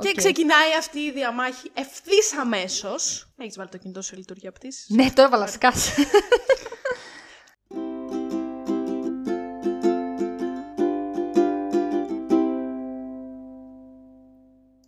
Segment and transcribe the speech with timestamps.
[0.00, 0.14] Και Οκ.
[0.16, 3.28] ξεκινάει αυτή η διαμάχη ευθύς αμέσως.
[3.36, 5.90] Έχεις βάλει το κινητό σε λειτουργία πτήσης; Ναι, το έβαλα σκάσε.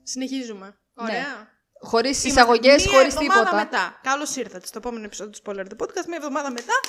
[0.03, 0.79] Συνεχίζουμε.
[0.95, 1.55] Ωραία.
[1.81, 3.57] Χωρίς Είμαστε εισαγωγές, μία χωρίς εβδομάδα τίποτα.
[3.57, 4.01] μετά.
[4.03, 6.07] Καλώς ήρθατε στο επόμενο επεισόδιο του Spoiler The Podcast.
[6.07, 6.81] Μία εβδομάδα μετά.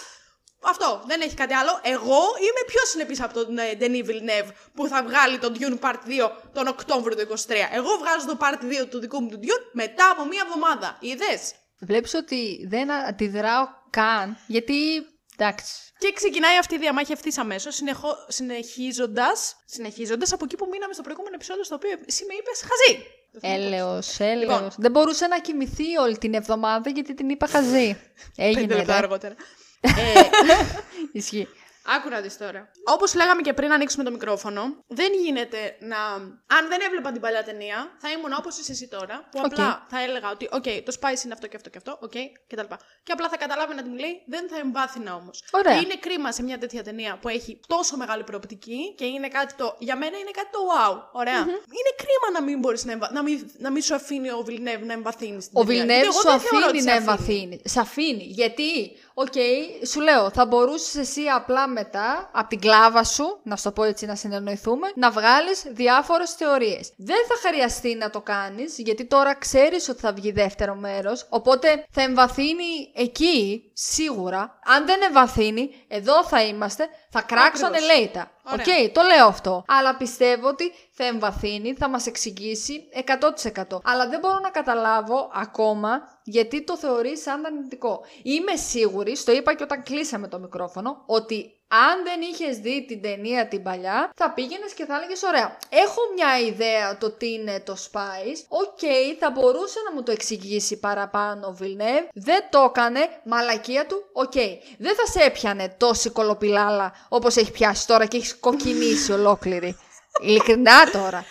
[0.63, 1.03] Αυτό.
[1.07, 1.79] Δεν έχει κάτι άλλο.
[1.83, 6.25] Εγώ είμαι πιο συνεπής από τον ε, Denis Villeneuve που θα βγάλει τον Dune Part
[6.25, 7.51] 2 τον Οκτώβριο του 23.
[7.73, 10.97] Εγώ βγάζω το Part 2 του δικού μου του Dune μετά από μία εβδομάδα.
[10.99, 14.95] Είδες; Βλέπεις ότι δεν αντιδράω καν, γιατί.
[15.39, 15.73] Εντάξει.
[15.97, 17.79] Και ξεκινάει αυτή η διαμάχη ευθύς αμέσως,
[18.27, 23.05] συνεχίζοντας συνεχίζοντας από εκεί που μείναμε στο προηγούμενο επεισόδιο, στο οποίο εσύ με είπες χαζή.
[23.55, 24.39] Έλεος, έλεος.
[24.39, 24.71] Λοιπόν.
[24.77, 27.97] Δεν μπορούσε να κοιμηθεί όλη την εβδομάδα γιατί την είπα χαζή.
[28.35, 28.97] Έγινε, Πέντε λεπτά ρε.
[28.97, 29.35] αργότερα.
[29.81, 29.91] Ε,
[31.19, 31.47] Ισχύει.
[31.95, 32.71] Άκου να δεις τώρα.
[32.83, 35.97] Όπως λέγαμε και πριν ανοίξουμε το μικρόφωνο, δεν γίνεται να.
[36.57, 39.45] Αν δεν έβλεπα την παλιά ταινία, θα ήμουν όπως είσαι εσύ τώρα, που Οκ.
[39.45, 42.15] απλά θα έλεγα ότι, OK, το Spice είναι αυτό και αυτό και αυτό, OK,
[42.47, 42.73] κτλ.
[43.03, 45.43] Και απλά θα καταλάβαινα τι μου λέει, δεν θα εμβάθυνα όμως.
[45.51, 45.73] Ωραία.
[45.73, 49.53] Και είναι κρίμα σε μια τέτοια ταινία που έχει τόσο μεγάλη προοπτική και είναι κάτι
[49.53, 49.75] το.
[49.79, 50.95] Για μένα είναι κάτι το wow.
[51.11, 51.39] ωραια
[51.79, 53.09] Είναι κρίμα να μην μπορείς να, εμβα...
[53.13, 53.51] να, μην...
[53.57, 55.47] να μην σου αφήνει ο Βιλνεύ να εμβαθύνει.
[55.53, 57.61] Ο Βιλνεύ σου αφήνει να εμβαθύνει.
[57.63, 58.23] Σε αφήνει.
[58.23, 59.33] Γιατί, οκ,
[59.87, 63.83] σου λέω, θα μπορούσες εσύ απλά μετά, από την γκλάβα σου, να σου το πω
[63.83, 66.93] έτσι να συνεννοηθούμε, να βγάλεις διάφορες θεωρίες.
[66.97, 71.85] Δεν θα χρειαστεί να το κάνεις, γιατί τώρα ξέρεις ότι θα βγει δεύτερο μέρος, οπότε
[71.89, 74.59] θα εμβαθύνει εκεί, σίγουρα.
[74.65, 77.89] Αν δεν εμβαθύνει, εδώ θα είμαστε, θα κράξουν Ακριβώς.
[77.89, 78.31] ανελέητα.
[78.53, 78.91] Οκ, Ωραία.
[78.91, 79.63] το λέω αυτό.
[79.67, 83.79] Αλλά πιστεύω ότι θα εμβαθύνει, θα μας εξηγήσει 100%.
[83.83, 88.01] Αλλά δεν μπορώ να καταλάβω ακόμα γιατί το θεωρείς σαν αρνητικό.
[88.23, 93.01] Είμαι σίγουρη, στο είπα και όταν κλείσαμε το μικρόφωνο, ότι αν δεν είχες δει την
[93.01, 95.57] ταινία την παλιά, θα πήγαινες και θα έλεγες ωραία.
[95.69, 98.39] Έχω μια ιδέα το τι είναι το Spice.
[98.47, 98.79] OK,
[99.19, 102.07] θα μπορούσε να μου το εξηγήσει παραπάνω ο Βιλνεύ.
[102.13, 104.03] Δεν το έκανε, μαλακία του.
[104.13, 104.33] Οκ,
[104.77, 109.77] δεν θα σε έπιανε τόση κωλοπιλάλα όπως έχει πιάσει τώρα και έχεις κοκκινήσει ολόκληρη.
[110.21, 111.25] Ειλικρινά τώρα.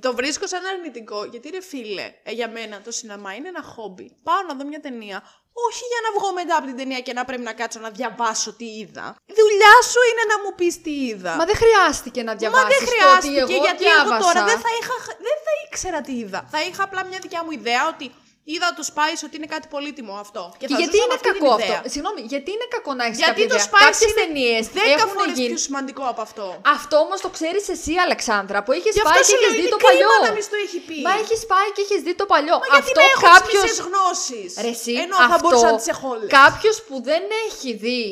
[0.00, 4.16] Το βρίσκω σαν αρνητικό, γιατί ρε φίλε, ε, για μένα το σινεμά είναι ένα χόμπι.
[4.22, 5.18] Πάω να δω μια ταινία,
[5.68, 8.50] όχι για να βγω μετά από την ταινία και να πρέπει να κάτσω να διαβάσω
[8.60, 9.16] τι είδα.
[9.26, 11.32] Η δουλειά σου είναι να μου πεις τι είδα.
[11.40, 14.14] Μα δεν χρειάστηκε να Μα διαβάσεις δεν το ότι χρειάστηκε, εγώ γιατί διάβασα.
[14.14, 14.94] εγώ τώρα δεν θα, είχα,
[15.26, 16.40] δεν θα ήξερα τι είδα.
[16.54, 18.06] Θα είχα απλά μια δικιά μου ιδέα ότι
[18.52, 20.42] είδα το Spice ότι είναι κάτι πολύτιμο αυτό.
[20.52, 21.76] Και, Και θα γιατί ζούσα με είναι αυτή την κακό ιδέα.
[21.78, 21.88] αυτό.
[21.94, 25.02] Συγγνώμη, γιατί είναι κακό να έχεις Γιατί κάποια το ιδέα; Spice Κάποιες είναι ταινίες δέκα
[25.06, 25.50] έχουν φορές γίνει.
[25.52, 26.46] πιο σημαντικό από αυτό.
[26.76, 29.56] Αυτό όμως το ξέρεις εσύ, Αλεξάνδρα, που έχεις Γι' αυτό πάει και σου λέω έχει
[29.60, 30.26] δει είναι το κρίμα παλιό.
[30.28, 30.96] να μην στο έχει πει.
[31.06, 32.56] Μα έχεις πάει και έχεις δει το παλιό.
[32.62, 33.60] Μα γιατί αυτό να έχω κάποιο.
[33.60, 34.50] τις μισές γνώσεις.
[34.64, 36.28] Ρε, εσύ, Ενώ αυτό, θα μπορούσα να τις έχω όλες.
[36.40, 38.06] Κάποιος που δεν έχει δει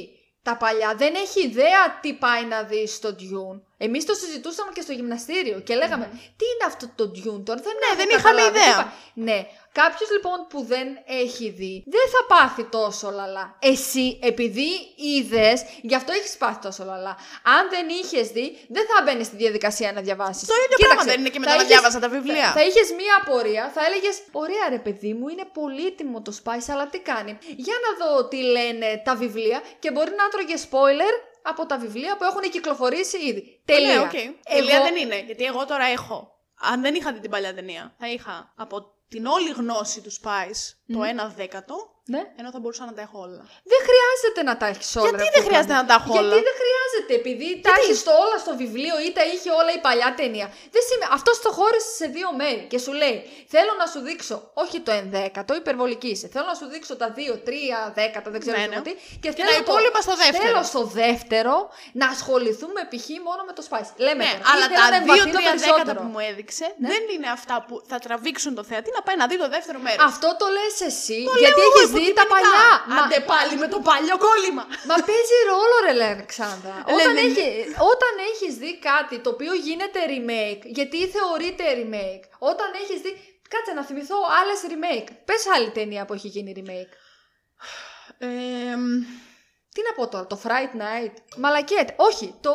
[0.49, 3.59] τα παλιά, δεν έχει ιδέα τι πάει να δει στο Dune.
[3.87, 6.07] Εμείς το συζητούσαμε και στο γυμναστήριο και λέγαμε
[6.39, 7.97] Τι είναι αυτό το Dune τώρα, δεν, έχω Ναι.
[8.01, 8.77] δεν είχαμε καταλάβει, ιδέα.
[8.77, 9.25] τι πάει».
[9.27, 9.39] Ναι,
[9.73, 13.57] κάποιος λοιπόν που δεν έχει δει δεν θα πάθει τόσο λαλά.
[13.59, 17.17] Εσύ, επειδή είδες, γι' αυτό έχεις πάθει τόσο λαλά.
[17.57, 20.49] Αν δεν είχες δει, δεν θα μπαίνεις στη διαδικασία να διαβάσεις.
[20.49, 22.45] Το ίδιο πράγμα δεν είναι και μετά να διάβαζα τα βιβλία.
[22.45, 26.69] Θα, θα είχες μία απορία, θα έλεγες: Ωραία, ρε παιδί μου, είναι πολύτιμο το Spice,
[26.73, 27.39] αλλά τι κάνει.
[27.57, 32.17] Για να δω τι λένε τα βιβλία και μπορεί να τρώγε spoiler από τα βιβλία
[32.17, 33.61] που έχουν κυκλοφορήσει ήδη.
[33.65, 33.95] Τελεία.
[33.95, 34.11] Ναι, οκ.
[34.55, 35.23] Τελεία δεν είναι.
[35.27, 36.35] Γιατί εγώ τώρα έχω.
[36.61, 40.75] Αν δεν είχα δει την παλιά ταινία, θα είχα από την όλη γνώση του Spice
[40.87, 42.23] το 1 δέκατο, Ναι.
[42.41, 43.43] ενώ θα μπορούσα να τα έχω όλα.
[43.73, 45.09] Δεν χρειάζεται να τα έχεις όλα.
[45.11, 45.81] Γιατί ρε δεν Κούκλα χρειάζεται μου.
[45.83, 49.23] να τα έχω όλα; Γιατί δεν χρειάζεται, επειδή τα έχεις όλα στο βιβλίο ή τα
[49.33, 50.47] είχε όλα η παλιά ταινία.
[50.75, 51.11] Δεν σημαίνει.
[51.19, 53.17] Αυτό το χώρισε σε δύο μέρη και σου λέει:
[53.55, 56.27] Θέλω να σου δείξω, όχι το ενδέκατο, υπερβολική είσαι.
[56.35, 58.87] Θέλω να σου δείξω τα δύο, τρία, δέκατα, δεν ξέρω Ναι, εγώ ναι.
[58.87, 58.93] τι.
[59.23, 60.43] Και, τα θέλω το- υπόλοιπα στο δεύτερο.
[60.47, 61.55] Θέλω στο δεύτερο
[62.01, 63.07] να ασχοληθούμε π.χ.
[63.29, 63.91] μόνο με το Spice.
[64.07, 64.49] Λέμε Ναι, τώρα.
[64.53, 65.99] αλλά ή θέλω να τα εμβαθύνω δύο-τρία δέκατα περισσότερο.
[65.99, 66.05] Ναι.
[66.05, 69.37] που μου έδειξε δεν είναι αυτά που θα τραβήξουν το θεατή να πάει να δει
[69.45, 70.03] το δεύτερο μέρος.
[70.13, 72.65] Αυτό το λες εσύ, γιατί έχεις δει τα παλιά.
[72.89, 74.65] Μα- Άντε πάλι με το παλιό κόλλημα.
[74.91, 76.77] Μα παίζει ρόλο ρε λέει, Αλεξάνδρα.
[76.95, 77.47] όταν, δεν- έχει,
[77.93, 83.13] όταν έχεις δει κάτι το οποίο γίνεται remake, γιατί θεωρείται remake, όταν έχεις δει...
[83.55, 85.09] Κάτσε να θυμηθώ άλλες remake.
[85.25, 86.93] Πες άλλη ταινία που έχει γίνει remake.
[88.19, 88.29] Ε,
[89.75, 91.15] Τι να πω τώρα, το Fright Night.
[91.37, 91.89] Μαλακέτ.
[91.97, 92.53] Όχι, το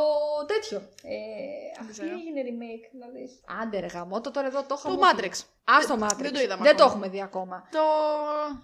[0.47, 0.77] τέτοιο.
[0.77, 2.09] Ε, αυτή ξέρω.
[2.09, 3.31] έγινε remake, να δεις.
[3.61, 4.87] Άντε ρε γαμώτο, τώρα εδώ το έχω.
[4.89, 5.33] το μου Matrix.
[5.63, 6.17] Ας το Matrix.
[6.17, 6.85] δεν το είδαμε Δεν το ακόμα.
[6.85, 7.67] έχουμε δει ακόμα.
[7.71, 7.83] Το.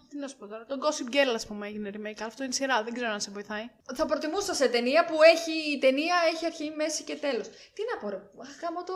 [0.10, 0.66] Τι να σου πω τώρα.
[0.66, 2.18] Το Gossip Girl, ας πούμε, έγινε remake.
[2.18, 2.84] Αλλά αυτό είναι σειρά.
[2.84, 3.70] Δεν ξέρω αν σε βοηθάει.
[3.96, 7.48] Θα προτιμούσα σε ταινία που έχει, η ταινία έχει αρχή, μέση και τέλος.
[7.48, 8.22] Τι να πω ρε,
[8.62, 8.94] γαμώτο,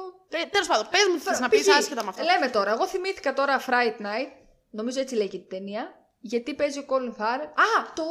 [0.51, 1.63] Τέλος πάντων, πες μου τι θες να Π.χ.
[1.63, 2.23] πει άσχετα με αυτό.
[2.23, 4.29] Λέμε τώρα, εγώ θυμήθηκα τώρα Fright Night.
[4.69, 6.04] Νομίζω έτσι λέγεται η ταινία.
[6.27, 8.03] Γιατί παίζει ο Colin Farrell; Α, το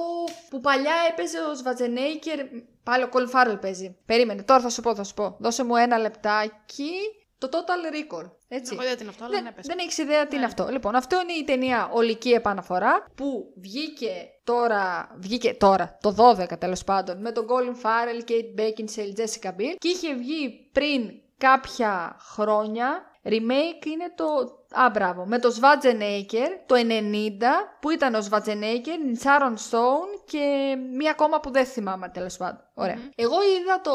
[0.51, 2.39] που παλιά έπαιζε ο Σβατζενέικερ.
[2.83, 3.97] Πάλι ο Colin Farrell παίζει.
[4.07, 5.37] Περίμενε, τώρα θα σου πω, θα σου πω.
[5.39, 6.91] Δώσε μου ένα λεπτάκι.
[7.39, 8.31] Το Total Recall.
[8.49, 8.73] Έτσι.
[8.75, 9.67] Έχω ιδέα τι είναι αυτό, αλλά Δεν, ναι, πες.
[9.67, 10.69] δεν έχεις ιδέα τι είναι αυτό.
[10.71, 16.85] Λοιπόν, αυτό είναι η ταινία Ολική Επαναφορά που βγήκε τώρα, βγήκε τώρα, το 12 τέλος
[16.85, 23.13] πάντων, με τον Colin Farrell, Kate Beckinsale, Jessica Biel και είχε βγει πριν κάποια χρόνια.
[23.25, 24.25] Remake είναι το.
[24.81, 25.27] Α, μπράβο.
[25.27, 26.81] Με το Schwarzenegger το 90
[27.81, 32.61] που ήταν ο Schwarzenegger, η Sharon Stone και μία ακόμα που δεν θυμάμαι τέλος πάντων.
[32.75, 32.99] Ωραία.
[33.15, 33.93] Εγώ είδα το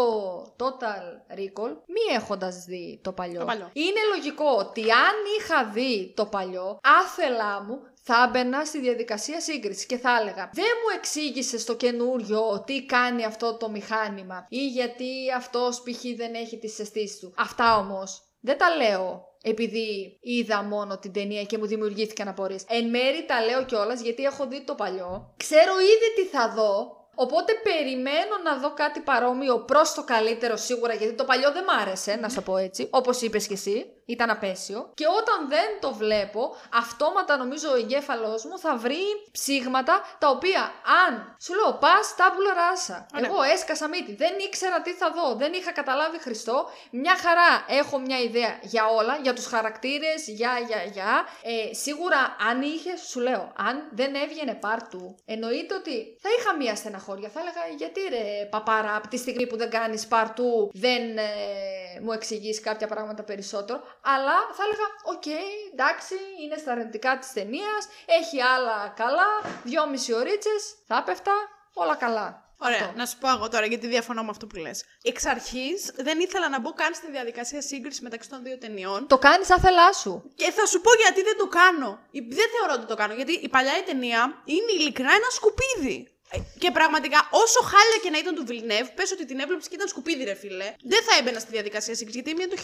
[0.57, 3.39] Total Recall μη έχοντας δει το παλιό.
[3.39, 3.69] Το παλιό.
[3.73, 9.85] Είναι λογικό ότι αν είχα δει το παλιό, άθελά μου θα έμπαινα στη διαδικασία σύγκρισης
[9.85, 15.31] και θα έλεγα Δεν μου εξήγησε το καινούριο τι κάνει αυτό το μηχάνημα ή γιατί
[15.37, 16.01] αυτός π.χ.
[16.17, 17.33] δεν έχει τις αισθήσεις του.
[17.37, 22.63] Αυτά όμως δεν τα λέω επειδή είδα μόνο την ταινία και μου δημιουργήθηκαν απορίες.
[22.67, 25.33] Εν μέρη τα λέω κιόλας γιατί έχω δει το παλιό.
[25.37, 26.97] Ξέρω ήδη τι θα δω.
[27.15, 31.81] Οπότε περιμένω να δω κάτι παρόμοιο προς το καλύτερο σίγουρα γιατί το παλιό δεν μ'
[31.81, 32.87] άρεσε, να σου πω έτσι.
[32.91, 34.91] Όπως είπες και εσύ, ήταν απέσιο.
[34.93, 40.61] Και όταν δεν το βλέπω, αυτόματα νομίζω ο εγκέφαλός μου θα βρει ψήγματα τα οποία
[41.05, 43.05] αν σου λέω πας τάμπουλα ράσα.
[43.15, 43.29] Ωραία.
[43.29, 46.69] Εγώ έσκασα μύτη, δεν ήξερα τι θα δω, δεν είχα καταλάβει Χριστό.
[46.91, 51.27] Μια χαρά έχω μια ιδέα για όλα, για τους χαρακτήρες, για, για, για.
[51.43, 56.75] Ε, σίγουρα αν είχε, σου λέω, αν δεν έβγαινε πάρτου, εννοείται ότι θα είχα μια
[56.75, 57.29] στεναχώρια.
[57.29, 61.29] Θα έλεγα γιατί ρε παπάρα, από τη στιγμή που δεν κάνεις πάρτου, δεν ε,
[62.01, 63.81] μου εξηγείς κάποια πράγματα περισσότερο.
[64.03, 65.25] Αλλά θα έλεγα, οκ,
[65.73, 69.27] εντάξει, είναι στα αρνητικά της ταινίας, έχει άλλα καλά,
[69.63, 71.33] δυόμιση ωρίτσες, θα πες τα,
[71.73, 72.47] όλα καλά.
[72.61, 72.93] Ωραία, Αυτό.
[72.97, 74.83] να σου πω εγώ τώρα γιατί διαφωνώ με αυτό που λες.
[75.03, 79.07] Εξ αρχής δεν ήθελα να μπω καν στη διαδικασία σύγκριση μεταξύ των δύο ταινιών.
[79.07, 80.31] Το κάνεις άθελά σου.
[80.35, 81.99] Και θα σου πω γιατί δεν το κάνω.
[82.11, 83.13] Η- Δεν θεωρώ ότι το κάνω.
[83.13, 86.18] Γιατί η παλιά η ταινία είναι ειλικρινά ένα σκουπίδι.
[86.31, 89.75] Ε, Και πραγματικά, όσο χάλια και να ήταν του Villeneuve, πες ότι την έβλεπες και
[89.79, 90.67] ήταν σκουπίδι, ρε φίλε.
[90.91, 92.17] Δεν θα έμπαινα στη διαδικασία σύγκριση.
[92.17, 92.61] Γιατί η μία είναι το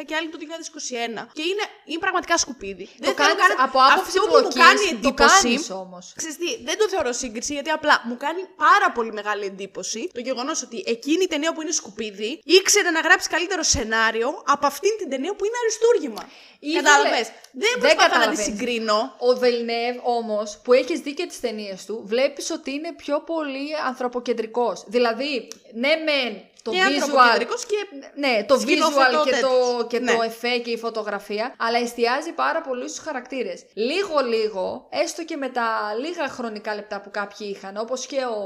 [0.00, 1.22] 1984 και άλλη το 2021.
[1.38, 2.84] Και είναι, είναι πραγματικά σκουπίδι.
[2.86, 5.42] Το δεν θέλω κάνεις καν- από άποψη Αυτό που μου πλοκής, κάνει Το εντύπωση.
[5.42, 6.04] κάνεις όμως.
[6.20, 10.20] Ξέρεις τι, δεν το θεωρώ σύγκριση γιατί απλά μου κάνει πάρα πολύ μεγάλη εντύπωση το
[10.28, 14.90] γεγονός ότι εκείνη η ταινία που είναι σκουπίδι ήξερε να γράψει καλύτερο σενάριο από αυτήν
[14.98, 16.22] την ταινία που είναι αριστούργημα.
[16.58, 18.44] Ήθελε- Κατάλαβες; Δεν Δεν προσπαθώ να τη καταλαβαίνεις.
[18.44, 19.14] συγκρίνω.
[19.18, 23.68] Ο Βελνεύ όμως, που έχεις δει και τις ταινίες του, βλέπεις ότι είναι πιο πολύ
[23.86, 24.84] ανθρωποκεντρικός.
[24.86, 26.92] Δηλαδή, ναι, μεν το και visual.
[27.02, 27.76] ανθρωποκεντρικός και
[28.14, 29.86] Ναι, το visual σκηνοθετικό και, το, τέτοιος.
[29.88, 30.12] και Ναι.
[30.14, 33.64] το εφέ και η φωτογραφία, αλλά εστιάζει πάρα πολύ στους χαρακτήρες.
[33.74, 35.66] Λίγο-λίγο, έστω και με τα
[36.00, 38.42] λίγα χρονικά λεπτά που κάποιοι είχαν, όπως και ο...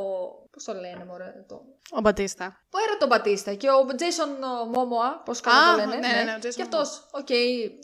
[0.52, 1.62] Πώς το λένε, μωρέ, το...
[1.96, 2.60] Ο Μπατίστα.
[2.70, 4.28] Που era τον Μπατίστα και ο Τζέισον
[4.74, 6.06] Μόμοα, πώς Α, καλά το λένε.
[6.06, 7.28] ναι, ναι, ναι, ο Jason Και αυτός, οκ,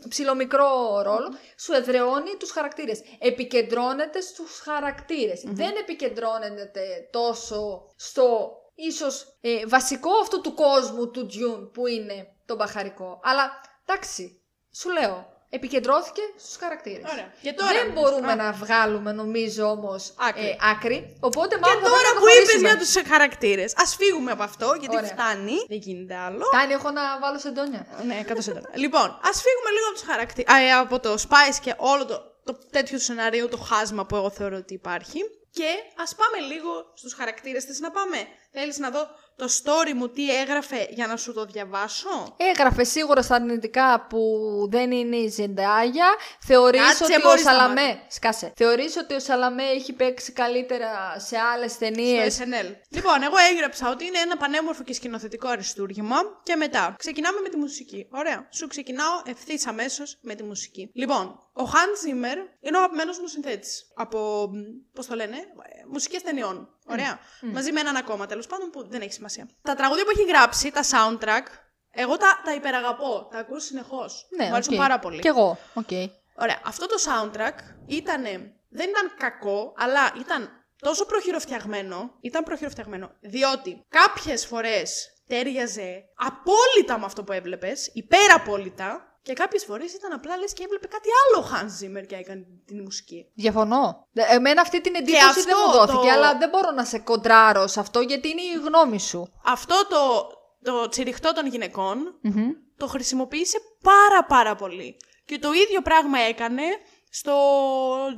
[0.09, 1.29] ψιλομικρό ρόλο,
[1.59, 3.01] σου εδραιώνει τους χαρακτήρες.
[3.19, 11.71] Επικεντρώνεται στους χαρακτήρες Δεν επικεντρώνεται τόσο στο ίσως ε, βασικό αυτού του κόσμου του Dune
[11.73, 13.21] που είναι το μπαχαρικό.
[13.23, 14.41] Αλλά εντάξει,
[14.75, 17.12] σου λέω, επικεντρώθηκε στους χαρακτήρες.
[17.12, 17.32] Ωραία.
[17.43, 17.73] Και τώρα.
[17.73, 20.47] Δεν μπορούμε Α, να βγάλουμε νομίζω όμως Άκρη.
[20.49, 21.17] ε, άκρη.
[21.21, 22.69] Οπότε Και μάλλον θα τώρα πρέπει να που είπες προχωρήσουμε.
[22.69, 25.09] για τους χαρακτήρες, ας φύγουμε από αυτό γιατί Ωραία.
[25.09, 25.56] φτάνει.
[25.69, 26.44] Δεν γίνεται άλλο.
[26.50, 27.87] Κάνει, έχω να βάλω σεντόνια.
[28.06, 28.70] Ναι, κάτω σε τώρα.
[28.75, 30.73] λοιπόν, ας φύγουμε λίγο από τους χαρακτήρε.
[30.85, 34.75] από το Spice και όλο το, το τέτοιο σενάριο, το χάσμα που εγώ θεωρώ ότι
[34.75, 35.20] υπάρχει.
[35.59, 35.70] Και
[36.03, 37.65] ας πάμε λίγο στους χαρακτήρες.
[37.65, 38.17] Θε να πάμε.
[38.56, 43.23] Θέλεις να δω το story μου τι έγραφε για να σου το διαβάσω; Έγραφε σίγουρα
[43.23, 44.21] στα αρνητικά που
[44.71, 46.15] δεν είναι η Ζεντάγια.
[46.41, 48.01] Θεωρείς Κάτσε, ότι ο μόλις Σαλαμέ.
[48.08, 48.53] Σκάσε.
[48.56, 52.75] Θεωρείς ότι ο Σαλαμέ έχει παίξει καλύτερα σε άλλες ταινίες; Στο SNL.
[52.89, 56.17] Λοιπόν, εγώ έγραψα ότι είναι ένα πανέμορφο και σκηνοθετικό αριστούργημα.
[56.43, 58.08] Και μετά ξεκινάμε με τη μουσική.
[58.11, 58.49] Ωραία.
[58.51, 60.91] Σου ξεκινάω ευθύς αμέσως με τη μουσική.
[60.94, 63.93] Λοιπόν, ο Hans Zimmer είναι ο αγαπημένος μου συνθέτης.
[63.94, 64.51] Από.
[64.93, 65.37] Πώς το λένε,
[65.93, 66.69] μουσικές ταινιών.
[66.87, 67.19] Ωραία.
[67.41, 69.49] Μαζί με έναν ακόμα τέλος πάντων που δεν έχει σημασία.
[69.63, 71.46] Τα τραγούδια που έχει γράψει, τα soundtrack,
[71.91, 73.29] εγώ τα, τα υπεραγαπώ.
[73.31, 74.27] Τα ακούω συνεχώς.
[74.37, 74.81] Ναι, Μου αρέσουν οκ.
[74.81, 75.19] πάρα πολύ.
[75.20, 75.58] Κι εγώ.
[75.75, 75.91] Οκ.
[76.37, 78.31] Ωραία, αυτό το soundtrack ήτανε,
[78.69, 87.05] δεν ήταν κακό, αλλά ήταν τόσο προχειροφτιαγμένο, ήταν προχειροφτιαγμένο, διότι κάποιες φορές ταίριαζε απόλυτα με
[87.05, 91.49] αυτό που έβλεπες, υπεραπόλυτα, και κάποιες φορές ήταν απλά λες και έβλεπε κάτι άλλο ο
[91.53, 93.27] Hans Zimmer και έκανε την μουσική.
[93.35, 94.09] Διαφωνώ.
[94.13, 96.99] Ε, Εμένα αυτή την εντύπωση αυτό δεν μου δόθηκε, το- αλλά δεν μπορώ να σε
[96.99, 99.33] κοντράρω σε αυτό γιατί είναι η γνώμη σου.
[99.45, 100.27] Αυτό το,
[100.73, 102.51] το τσιριχτό των γυναικών Μμμ.
[102.77, 104.97] το χρησιμοποίησε πάρα πάρα πολύ.
[105.25, 106.63] Και το ίδιο πράγμα έκανε
[107.11, 107.33] στο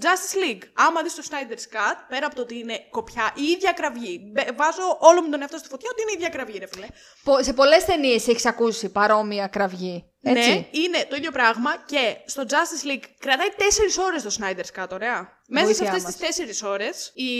[0.02, 0.62] Justice League.
[0.74, 4.30] Άμα δεις το Snyder's Cut, πέρα από το ότι είναι κοπιά, η ίδια κραυγή.
[4.32, 6.86] Μπε- Βάζω όλο μου τον εαυτό στη φωτιά ότι είναι η ίδια κραυγή, ρε φίλε.
[7.24, 10.04] Πο- Σε πολλές ταινίες έχεις ακούσει παρόμοια κραυγή.
[10.30, 10.48] Έτσι.
[10.50, 14.88] Ναι, είναι το ίδιο πράγμα και στο Justice League κρατάει 4 ώρες το Snyder's Cut,
[14.92, 15.32] ωραία.
[15.48, 16.16] Μέσα σε Βοήθειά αυτές μας.
[16.16, 17.30] τις 4 ώρες η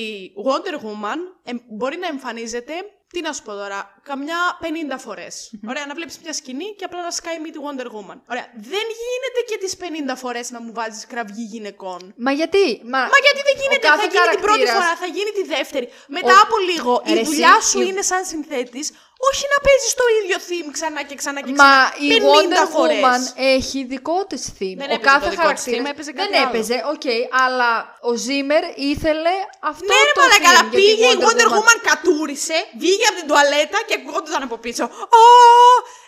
[0.46, 2.72] Wonder Woman εμ- μπορεί να εμφανίζεται
[3.12, 5.50] τι να σου πω τώρα, καμιά 50 φορές.
[5.68, 8.18] Ωραία, να βλέπεις μια σκηνή και απλά να σκάει μύτη Wonder Woman.
[8.32, 8.46] Ωραία.
[8.72, 12.14] Δεν γίνεται και τις 50 φορές να μου βάζεις κραυγή γυναικών.
[12.16, 12.64] Μα γιατί.
[12.92, 15.30] Μα, Μα γιατί δεν γίνεται, ο θα κάθε γίνει την πρώτη χαρακτήρας- φορά, θα γίνει
[15.38, 15.86] τη δεύτερη.
[16.08, 18.86] Μετά Ο- από λίγο, Ρε, η εσύ, δουλειά σου η- είναι σαν συνθέτης,
[19.30, 21.80] όχι να παίζεις το ίδιο theme ξανά και ξανά και Μα ξανά.
[22.06, 23.00] η 50 Wonder φορές.
[23.04, 23.22] Woman
[23.56, 24.78] έχει δικό της theme.
[24.82, 26.46] Δεν ο έπαιζε κάθε το δικό της χαρακτήρας- theme, έπαιζε Δεν κάτι άλλο.
[26.48, 27.06] έπαιζε, οκ,
[27.44, 27.70] αλλά
[28.10, 29.34] ο Zimmer ήθελε
[29.70, 31.56] αυτό Ναι, ρε ρε μαλάκα, theme για τη πήγε η Wonder Wonder Woman.
[31.56, 34.84] Woman, κατούρησε, βγήκε από την τουαλέτα και ακούγονταν από πίσω.
[35.20, 35.24] Ω,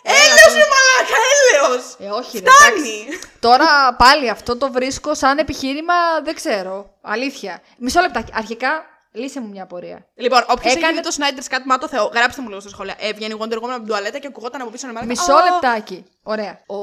[0.03, 0.59] Έλα, έλεος τώρα.
[0.61, 1.83] ρε μαλάκα, έλεος.
[2.05, 2.77] Ε, όχι, ρε, Φτάνει.
[2.79, 3.19] εντάξει.
[3.47, 3.69] Τώρα
[4.03, 6.75] πάλι αυτό το βρίσκω σαν επιχείρημα, δεν ξέρω.
[7.01, 7.53] Αλήθεια.
[7.77, 8.31] Μισό λεπτάκι.
[8.35, 8.71] Αρχικά,
[9.19, 10.05] λύσε μου μια απορία.
[10.15, 12.95] Λοιπόν, όποιος Έκανε- έκανε το Snyder's Cut, μα το Θεό, γράψτε μου λίγο στα σχόλια.
[12.99, 15.11] Έβγαινε η Wonder Woman από την τουαλέτα και ακουγόταν από πίσω να μαλακά.
[15.11, 16.05] Μισό «Α, λεπτάκι.
[16.23, 16.59] Ωραία.
[16.67, 16.77] Ο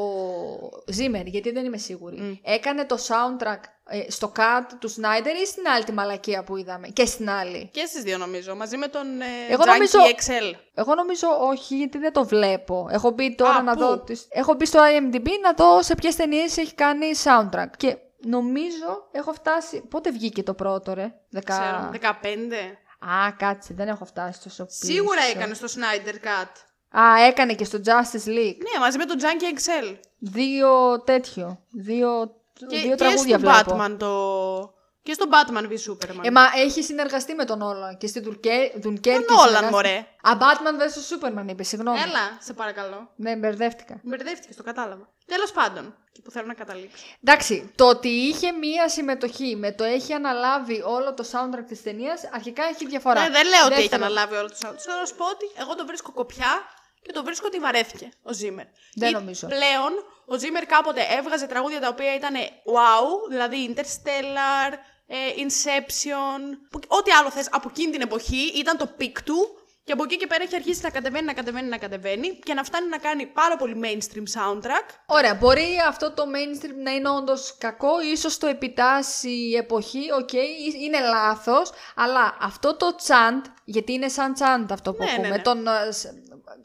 [0.92, 5.62] Ζήμερ, γιατί δεν είμαι σίγουρη, έκανε το soundtrack ε, στο cut του Σνάιντερ ή στην
[5.74, 7.70] άλλη τη μαλακία που είδαμε; Και στην άλλη.
[7.72, 10.54] Και στις δύο νομίζω, μαζί με τον ε, Εγώ Junkie νομίζω- XL.
[10.74, 12.88] Εγώ νομίζω όχι, γιατί δεν το βλέπω.
[12.90, 13.98] Έχω μπει τώρα Α, να πού; δω.
[13.98, 14.26] Τις...
[14.30, 17.70] Έχω μπει στο IMDb να δω σε ποιες ταινίες έχει κάνει soundtrack.
[17.76, 19.80] Και νομίζω έχω φτάσει.
[19.80, 21.88] Πότε βγήκε το πρώτο, ρε; Δεκα...
[21.90, 22.14] Ξέρω,
[23.00, 23.06] 15.
[23.10, 24.84] Α, κάτσε, δεν έχω φτάσει τόσο πίσω.
[24.84, 26.50] Σίγουρα έκανε στο Snyder Cut.
[27.00, 28.58] Α, έκανε και στο Justice League.
[28.58, 29.96] Ναι, μαζί με τον Junkie XL.
[30.18, 31.60] Δύο τέτοιο.
[31.70, 33.76] Δύο, Και, δύο και τραγούδια στο βλέπω.
[33.78, 34.74] Batman το.
[35.06, 36.24] Και στο Batman v Superman.
[36.24, 38.72] Ε, μα έχει συνεργαστεί με τον Όλαν και στη Δουλκέ...
[38.76, 39.24] Δουνκέρκη.
[39.24, 39.74] Τον Όλαν, συνεργάστηκε.
[39.74, 40.06] μωρέ.
[40.22, 41.98] Α, Batman vs Superman είπες, συγγνώμη.
[41.98, 43.10] Έλα, σε παρακαλώ.
[43.16, 44.00] Ναι, μπερδεύτηκα.
[44.02, 45.08] Μπερδεύτηκες, το κατάλαβα.
[45.26, 47.04] Τέλος πάντων, και που θέλω να καταλήξω.
[47.24, 52.28] Εντάξει, το ότι είχε μία συμμετοχή με το έχει αναλάβει όλο το soundtrack της ταινίας,
[52.32, 53.22] αρχικά έχει διαφορά.
[53.22, 54.74] Ναι, δεν λέω ότι έχει Δεύτερον, αναλάβει όλο το sound.
[54.76, 56.52] Θέλω να σου πω ότι εγώ το βρίσκω copy
[57.02, 58.66] και το βρίσκω ότι βαρέθηκε ο Zimmer.
[58.94, 59.46] Δεν Ή νομίζω.
[59.46, 59.92] Πλέον
[60.26, 62.34] ο Zimmer κάποτε έβγαζε τραγούδια τα οποία ήταν
[62.74, 64.76] wow, δηλαδή Interstellar, ε,
[65.10, 69.36] Inception, που- ό,τι άλλο θες από εκείνη την εποχή ήταν το peak του
[69.84, 72.64] και από εκεί και πέρα έχει αρχίσει να κατεβαίνει, να κατεβαίνει, να κατεβαίνει και να
[72.64, 74.88] φτάνει να κάνει πάρα πολύ mainstream soundtrack.
[75.06, 80.32] Ωραία, μπορεί αυτό το mainstream να είναι όντως κακό, ίσως το επιτάσσει η εποχή, οκ,
[80.84, 85.28] είναι λάθος, αλλά αυτό το chant, γιατί είναι σαν chant αυτό που Ναι, ναι, ακούμε,
[85.36, 85.42] ναι.
[85.42, 86.06] τον, ε, σ-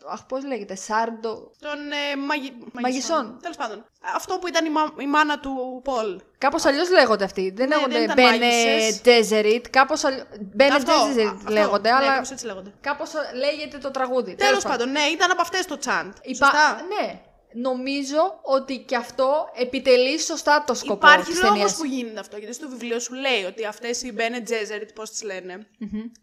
[0.05, 2.53] αχ, πώς λέγεται, Σάρντο, Τον ε, μαγι...
[2.81, 3.37] Μαγισσών.
[3.41, 3.85] Τέλος πάντων.
[4.15, 6.19] Αυτό που ήταν η, μα- η μάνα του Paul.
[6.37, 9.01] Κάπως αλλιώς λέγονται αυτοί, δεν Ναι, λέγονται δεν ήταν Bene μάγισσες.
[9.05, 10.23] Gesserit, κάπως αλλιώς,
[10.57, 11.51] Bene Αυτό, α, Gesserit αυτό.
[11.51, 12.73] λέγονται, Ναι, αλλά κάπως έτσι λέγονται.
[12.81, 14.35] κάπως λέγεται το τραγούδι.
[14.35, 16.11] Τέλος πάντων, ναι, ήταν από αυτές το chant.
[16.21, 17.21] Υπά- Σωστά; Ναι.
[17.53, 21.75] Νομίζω ότι και αυτό επιτελεί σωστά το σκοπό Υπάρχει της λόγος ταινίας.
[21.75, 22.37] που γίνεται αυτό.
[22.37, 25.67] Γιατί στο βιβλίο σου λέει ότι αυτές οι Bene Gesserit, πώς τις λένε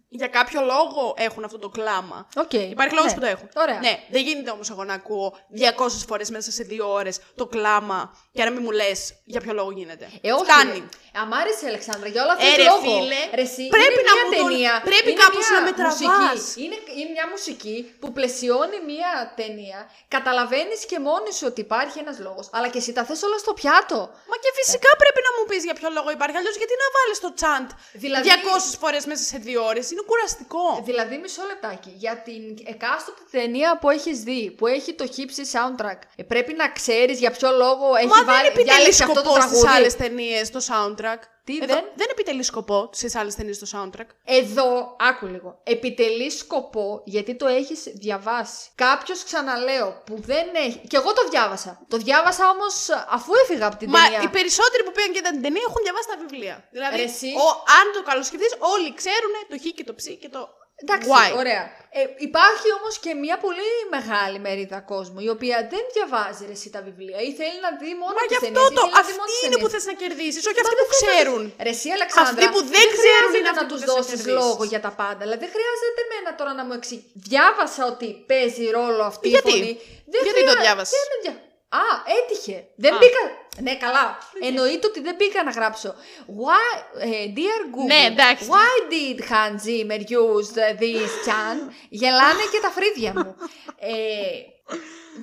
[0.08, 2.28] για κάποιο λόγο έχουν αυτό το κλάμα.
[2.36, 2.52] Οκ.
[2.52, 3.16] Υπάρχει λόγος Ναι.
[3.18, 3.48] που το έχουν.
[3.56, 3.78] Ωραία.
[3.78, 8.16] Ναι, δεν γίνεται όμως εγώ να ακούω 200 φορές μέσα σε δύο ώρες το κλάμα
[8.32, 10.06] και να μην μου λες για ποιο λόγο γίνεται.
[10.20, 10.44] Ε, όχι.
[10.44, 10.78] Φτάνει.
[10.78, 11.20] Ρε.
[11.22, 12.80] Αμ' άρεσε η Αλεξάνδρα για όλα αυτά Ε, το ρε, λόγο.
[13.00, 14.72] φίλε, Ρε, εσύ, πρέπει είναι να μια μου τον- ταινία.
[14.90, 16.00] πρέπει είναι κάπως μια να με τραβάς.
[16.00, 16.62] μουσική.
[16.64, 19.78] Είναι, είναι μια μουσική που πλαισιώνει μια ταινία.
[20.16, 22.46] Καταλαβαίνεις και μόνη σου ότι υπάρχει ένας λόγος.
[22.54, 24.00] Αλλά και εσύ τα θες όλα στο πιάτο.
[24.30, 26.36] Μα και φυσικά πρέπει να μου πεις για ποιο λόγο υπάρχει.
[26.40, 27.70] Αλλιώς γιατί να βάλεις το chant
[28.04, 30.82] Δηλαδή- 200 φορές μέσα σε δύο ώρες; Είναι κουραστικό.
[30.84, 31.92] Δηλαδή, μισό λεπτάκι.
[31.96, 36.70] Για την εκάστοτε ταινία που έχεις δει, που έχει το χύψη soundtrack, ε, πρέπει να
[36.70, 39.76] ξέρεις για ποιο λόγο έχει Μα δεν βάλει επιτελεί διάλεξει αυτό το σκοπό στις τραγούδι.
[39.76, 41.20] άλλες ταινίες το soundtrack.
[41.48, 44.08] Τι, Εδώ, δεν; δεν επιτελεί σκοπό στις άλλες ταινίες το soundtrack.
[44.24, 45.60] Εδώ, άκου λίγο.
[45.64, 48.68] Επιτελεί σκοπό γιατί το έχεις διαβάσει.
[48.74, 50.80] Κάποιος, ξαναλέω, που δεν έχει.
[50.90, 51.72] Και εγώ το διάβασα.
[51.88, 54.20] Το διάβασα όμως αφού έφυγα από την Μα ταινία.
[54.22, 56.68] οι περισσότεροι που πήγαν και είδαν την ταινία έχουν διαβάσει τα βιβλία.
[56.70, 57.30] Δηλαδή, Ρε, εσύ.
[57.44, 57.46] ο,
[57.78, 60.40] αν το καλοσκεφτείς, όλοι ξέρουν το χ και το ψ και το.
[60.82, 61.64] Εντάξει, why; ωραία.
[61.98, 66.68] Ε, υπάρχει όμως και μια πολύ μεγάλη μερίδα κόσμου η οποία δεν διαβάζει ρε, εσύ
[66.76, 68.82] τα βιβλία ή θέλει να δει μόνο Μα τις γι' αυτό ταινίες, ή το.
[68.82, 69.72] θέλει να δει Αυτοί μόνο τις είναι που ταινίες.
[69.74, 71.42] θες να κερδίσεις, όχι Μα αυτοί δεν που θες να- ξέρουν.
[71.66, 73.94] Ρε εσύ Αλεξάνδρα, Αυτοί που δεν ξέρουν χρειάζεται είναι να αυτοί που τους θες να
[73.96, 74.38] δώσεις κερδίσεις.
[74.40, 75.20] λόγο για τα πάντα.
[75.24, 77.08] Δηλαδή δεν χρειάζεται εμένα τώρα να μου εξηγήσει.
[77.28, 79.72] Διάβασα ότι παίζει ρόλο αυτή Γιατί; η φωνή.
[80.12, 81.78] Δεν Γιατί το χρειά- διάβασες; Δεν με δια- Α,
[82.18, 82.66] έτυχε.
[82.76, 82.98] Δεν Α.
[82.98, 83.22] μπήκα.
[83.60, 84.18] Ναι, καλά.
[84.42, 85.94] Εννοείται ότι δεν μπήκα να γράψω.
[86.26, 88.48] Why, ε, dear Google, Ναι, εντάξει.
[88.50, 91.72] why did Hans Zimmer use this chant?
[91.88, 93.34] Γελάνε και τα φρύδια μου;
[93.78, 93.90] Ε,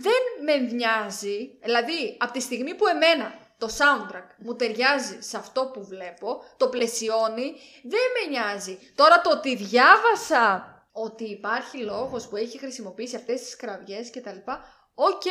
[0.01, 5.65] δεν με νοιάζει, δηλαδή από τη στιγμή που εμένα το soundtrack μου ταιριάζει σε αυτό
[5.73, 8.79] που βλέπω, το πλαισιώνει, δεν με νοιάζει.
[8.95, 14.33] Τώρα το ότι διάβασα ότι υπάρχει λόγος που έχει χρησιμοποιήσει αυτές τις κραυγές και τα
[14.33, 15.21] λοιπά, Οκ,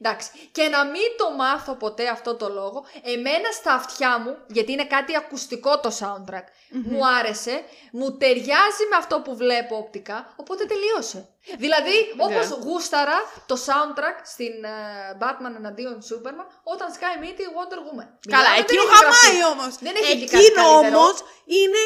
[0.00, 0.30] εντάξει.
[0.52, 4.84] Και να μην το μάθω ποτέ αυτό το λόγο, εμένα στα αυτιά μου, γιατί είναι
[4.86, 7.62] κάτι ακουστικό το soundtrack, μου άρεσε,
[7.92, 11.28] μου ταιριάζει με αυτό που βλέπω οπτικά, οπότε τελείωσε.
[11.64, 13.18] Δηλαδή, όπως γούσταρα
[13.50, 14.76] το soundtrack στην ε,
[15.22, 18.08] Batman εναντίον Superman όταν σκάει μύτη η Wonder Woman.
[18.34, 19.26] Καλά, Μιλάμε, δεν εκείνο έχει γραφτεί.
[19.26, 19.72] γαμάει όμως.
[19.86, 20.98] Δεν έχει βγει κάτι Εκείνο καλύτερο.
[21.00, 21.14] όμως
[21.60, 21.82] είναι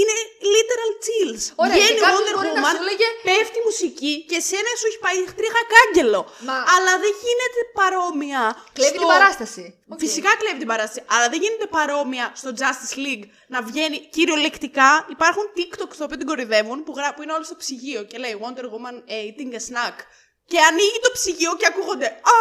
[0.00, 0.16] είναι
[0.54, 1.42] literal chills.
[1.62, 4.70] Ωραία, Βγαίνει και κάποιος Wonder μπορεί να Woman, σου λέγε- πέφτει η μουσική και εσένα
[4.78, 6.20] σου έχει πάει τρίχα κάγκελο.
[6.48, 8.42] Μα- Αλλά δεν γίνεται παρόμοια.
[8.76, 9.64] Κλέβει στο- την παράσταση.
[9.92, 9.98] Οκ.
[10.04, 11.00] Φυσικά κλέβει την παράσταση.
[11.14, 15.06] Αλλά δεν γίνεται παρόμοια στο Justice League να βγαίνει κυριολεκτικά.
[15.10, 17.14] Υπάρχουν TikTok στο οποίο την κοροϊδεύουν που, γρά...
[17.14, 19.96] που είναι όλο στο ψυγείο και λέει Wonder Woman eating a snack.
[20.50, 22.06] Και ανοίγει το ψυγείο και ακούγονται.
[22.06, 22.38] Α!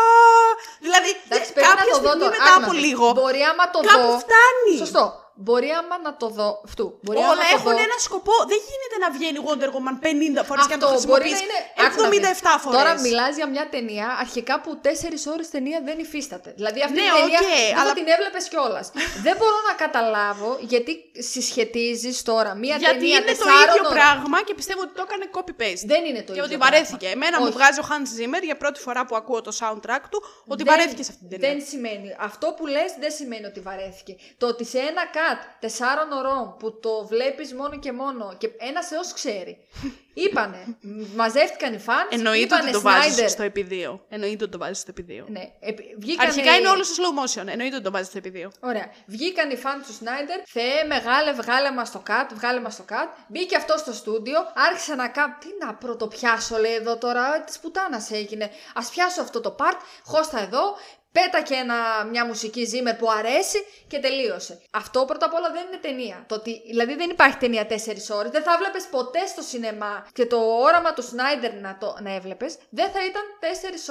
[0.86, 2.32] Δηλαδή, Εντάξει, πρέπει κάποια να το δω στιγμή τώρα.
[2.38, 2.84] μετά Άκου από να δεις.
[2.88, 3.12] λίγο.
[3.12, 4.20] Μπορεί άμα το κάπου δω.
[4.26, 4.78] φτάνει.
[4.78, 5.04] Σωστό.
[5.46, 6.50] Μπορεί άμα να το δω.
[6.68, 6.86] Αυτού.
[7.04, 7.86] Μπορεί άμα Όλα το έχουν δω.
[7.88, 8.36] ένα σκοπό.
[8.52, 11.46] Δεν γίνεται να βγαίνει Wonder Woman 50 φορές και να το Αυτό μπορεί χρησιμοποιείς να
[11.46, 11.60] είναι.
[11.86, 12.20] Άκου να δεις.
[12.20, 12.78] 77 φορές.
[12.80, 16.50] Τώρα μιλάς για μια ταινία αρχικά που 4 ώρες ταινία δεν υφίσταται.
[16.60, 18.86] Δηλαδή αυτή Ναι, η ταινία οκ, δεν αλλά- θα την έβλεπες κιόλας.
[19.28, 20.92] δεν μπορώ να καταλάβω γιατί
[21.32, 23.94] συσχετίζεις τώρα μια Γιατί ταινία είναι το 4 ίδιο ώρων.
[23.98, 25.86] πράγμα και πιστεύω ότι το έκανε copy-paste.
[25.94, 26.44] Δεν είναι το και ίδιο.
[26.48, 26.66] ότι πράγμα.
[26.66, 27.08] βαρέθηκε.
[27.18, 27.56] Εμένα μου Όχι.
[27.58, 30.20] βγάζει ο Hans Zimmer για πρώτη φορά που ακούω το soundtrack του
[30.54, 31.56] ότι Δεν- βαρέθηκε σε αυτήν την ταινία.
[31.56, 32.10] Δεν σημαίνει.
[32.30, 34.14] Αυτό που λες δεν σημαίνει ότι βαρέθηκε.
[34.42, 35.04] Το ότι σε ένα
[35.34, 39.58] cut τεσσάρων ωρών που το βλέπεις μόνο και μόνο και ένας Θεός ξέρει.
[40.24, 43.30] Είπανε, μ, μαζεύτηκαν οι fans, Εννοείται είπανε ότι το βάζεις Snyder.
[43.30, 44.06] στο επιδείο.
[44.10, 45.26] Εννοείται ότι το βάζεις στο επιδείο.
[45.30, 47.48] Ναι, επι- βγήκανε Αρχικά οι- είναι όλο στο slow motion.
[47.48, 48.52] Εννοείται ότι το βάζεις στο επιδείο.
[48.60, 48.90] Ωραία.
[49.06, 50.40] Βγήκαν οι fans του Σνάιντερ.
[50.48, 53.08] Θεέ, μεγάλε, βγάλε μας το cut, βγάλε μας το cut.
[53.28, 54.38] Μπήκε αυτό στο στούντιο,
[54.70, 55.34] άρχισε να κάνει.
[55.40, 58.46] Τι να πρωτοπιάσω, λέει εδώ τώρα, της πουτάνας έγινε.
[58.74, 60.76] Α πιάσω αυτό το part, χώστα εδώ,
[61.20, 61.78] πέτακε ένα,
[62.14, 63.60] μια μουσική ζήμερ που αρέσει
[63.92, 64.54] και τελείωσε.
[64.72, 66.18] Αυτό πρώτα απ' όλα δεν είναι ταινία.
[66.30, 67.74] Το ότι, δηλαδή δεν υπάρχει ταινία 4
[68.20, 68.32] ώρες.
[68.36, 72.52] Δεν θα έβλεπε ποτέ στο σινεμά και το όραμα του Σνάιντερ να, το, να έβλεπες,
[72.70, 73.24] δεν θα ήταν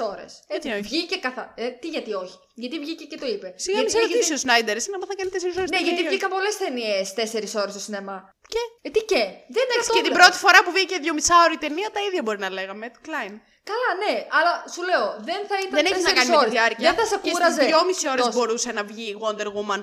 [0.05, 0.31] 4 ώρες.
[0.47, 1.53] Έτσι, όχι; βγήκε καθα...
[1.55, 3.47] Ε, τι γιατί όχι; Γιατί βγήκε και το είπε.
[3.55, 5.69] Σιγά μην Γιατί σε έχετε- ρωτήσει ο Σνάιντερ, εσύ να μάθα κάνει 4 ώρες.
[5.69, 8.17] ναι, γιατί βγήκαν πολλές ταινίες 4 ώρες στο σινεμά.
[8.53, 9.21] Και; Ε, τι και;
[9.55, 10.19] Δεν Εντάξει, το και την έβλεπα.
[10.23, 12.85] πρώτη φορά που βγήκε 2,5 ταινία τα ίδια μπορεί να λέγαμε.
[12.93, 13.33] Του Klein.
[13.71, 16.41] Καλά, ναι, αλλά σου λέω, δεν θα ήταν Δεν έχεις να 4 κάνεις με τη
[16.43, 16.53] ώρες.
[16.57, 16.85] διάρκεια.
[16.89, 17.61] Δεν θα σε και κούραζε.
[17.61, 18.35] στις 2,5 ώρες τόσο.
[18.37, 19.79] μπορούσε να βγει η Wonder Woman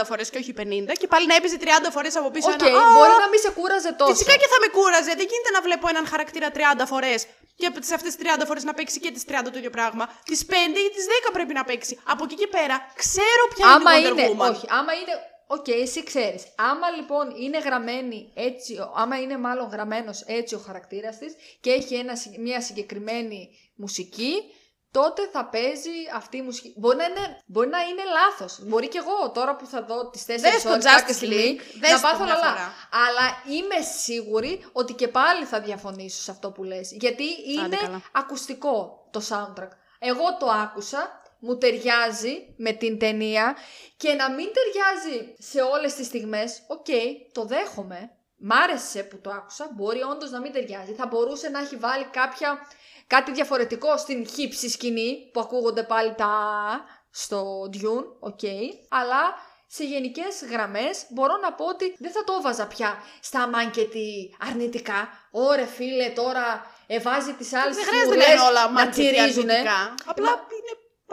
[0.00, 2.78] 30 φορές και όχι 50 και πάλι να έπαιζε 30 φορές από πίσω Οκ, ένα.
[2.80, 4.10] «Α, μπορεί να μην σε κούραζε τόσο.
[4.14, 5.12] Φυσικά και θα με κούραζε.
[5.20, 7.18] Δεν γίνεται να βλέπω έναν χαρακτήρα 30 φορές
[7.60, 10.04] και από αυτές τις 30 φορές να παίξει και τις 30 το ίδιο πράγμα.
[10.30, 10.52] Τις 5
[10.86, 11.94] ή τις 10 πρέπει να παίξει.
[12.12, 14.50] Από εκεί και πέρα ξέρω ποια άμα είναι η Wonder είναι, Woman.
[14.52, 15.14] όχι, άμα είναι,
[15.46, 16.44] οκ, εσύ ξέρεις.
[16.56, 21.94] Άμα λοιπόν είναι γραμμένη έτσι, άμα είναι μάλλον γραμμένος έτσι ο χαρακτήρας της και έχει
[21.94, 24.32] ένα, συ- μια συγκεκριμένη μουσική,
[24.90, 26.74] τότε θα παίζει αυτή η μουσική.
[26.76, 28.58] Μπορεί να είναι, μπορεί να είναι λάθος.
[28.62, 31.58] Μπορεί και εγώ τώρα που θα δω τις Δες τέσσερις το ώρες Justice κάποια στιγμή
[31.60, 32.46] League, δες να το πάθω μια λαλά.
[32.50, 32.72] φορά.
[33.06, 36.92] Αλλά είμαι σίγουρη ότι και πάλι θα διαφωνήσω σε αυτό που λες.
[36.92, 38.02] Γιατί είναι καλά.
[38.12, 39.70] ακουστικό το soundtrack.
[39.98, 43.56] Εγώ το άκουσα, μου ταιριάζει με την ταινία
[43.96, 46.86] και να μην ταιριάζει σε όλες τις στιγμές, οκ,
[47.32, 48.10] το δέχομαι.
[48.36, 50.92] Μ' άρεσε που το άκουσα, μπορεί όντως να μην ταιριάζει.
[50.92, 52.58] Θα μπορούσε να έχει βάλει κάποια,
[53.06, 56.30] κάτι διαφορετικό στην χύψη σκηνή που ακούγονται πάλι τα
[57.10, 58.40] στο Dune, οκ,
[58.88, 59.22] αλλά
[59.66, 65.08] σε γενικές γραμμές μπορώ να πω ότι δεν θα το έβαζα πια στα μάνκετι αρνητικά.
[65.30, 69.52] Ωρε φίλε τώρα εβάζει τις άλλες Δεν χρειάζεται να είναι όλα να μάτια τσιρίζουνε.
[69.52, 69.94] αρνητικά.
[70.06, 70.53] Απλά Μα- είναι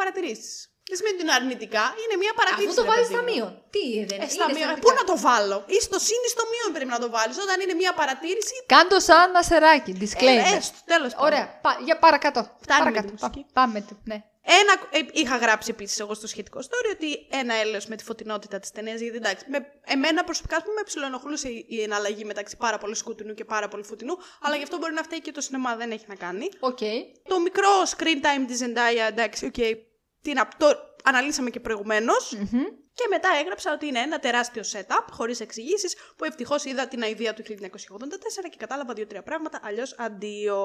[0.02, 0.54] παρατηρήσεις.
[0.90, 2.72] Δεν σημαίνει ότι είναι αρνητικά, είναι μια παρατήρηση.
[2.72, 3.30] Αφού το ρε βάζει παιδί στα μου.
[3.32, 3.52] μείον.
[3.74, 4.34] Τι δεν Ε, είναι.
[4.38, 4.70] στα είναι μείον.
[4.72, 5.00] στα Πού αρνητικά.
[5.00, 7.36] να το βάλω, ή στο συν ή στο μείον πρέπει να το βάλεις.
[7.46, 8.56] Όταν είναι μια παρατήρηση.
[8.74, 10.46] Κάντο σαν αστεράκι, disclaimer.
[10.52, 11.26] Ε, έστω, τέλος πάντων.
[11.28, 12.40] Ωραία, πα, για παρακάτω.
[12.64, 13.08] Φτάνει με παρακάτω.
[13.08, 13.42] τη μουσική.
[13.46, 13.78] Πα- πάμε.
[13.88, 14.20] του, Ναι.
[14.62, 17.10] Ένα, ε, είχα γράψει επίσης εγώ στο σχετικό story ότι
[17.42, 19.00] ένα έλεος με τη φωτεινότητα της ταινίας.
[19.00, 22.96] Γιατί εντάξει, με, εμένα προσωπικά ας πούμε, με ψιλοενοχλούσε η, η εναλλαγή μεταξύ πάρα πολύ
[22.96, 24.18] σκοτεινού και πάρα πολύ φωτεινού.
[24.42, 26.50] Αλλά γι' αυτό μπορεί να φταίει και το σινεμά, δεν έχει να κάνει.
[26.60, 26.80] Οκ.
[27.28, 29.56] Το μικρό screen time της Zendaya, εντάξει, οκ.
[30.22, 30.68] Τι να, το
[31.04, 32.32] αναλύσαμε και προηγουμένως.
[32.52, 32.64] Μμμ.
[32.94, 37.34] Και μετά έγραψα ότι είναι ένα τεράστιο setup, χωρίς εξηγήσεις, που ευτυχώς είδα την αηδία
[37.34, 40.60] του 1984 και κατάλαβα δύο-τρία πράγματα, αλλιώς αντίο.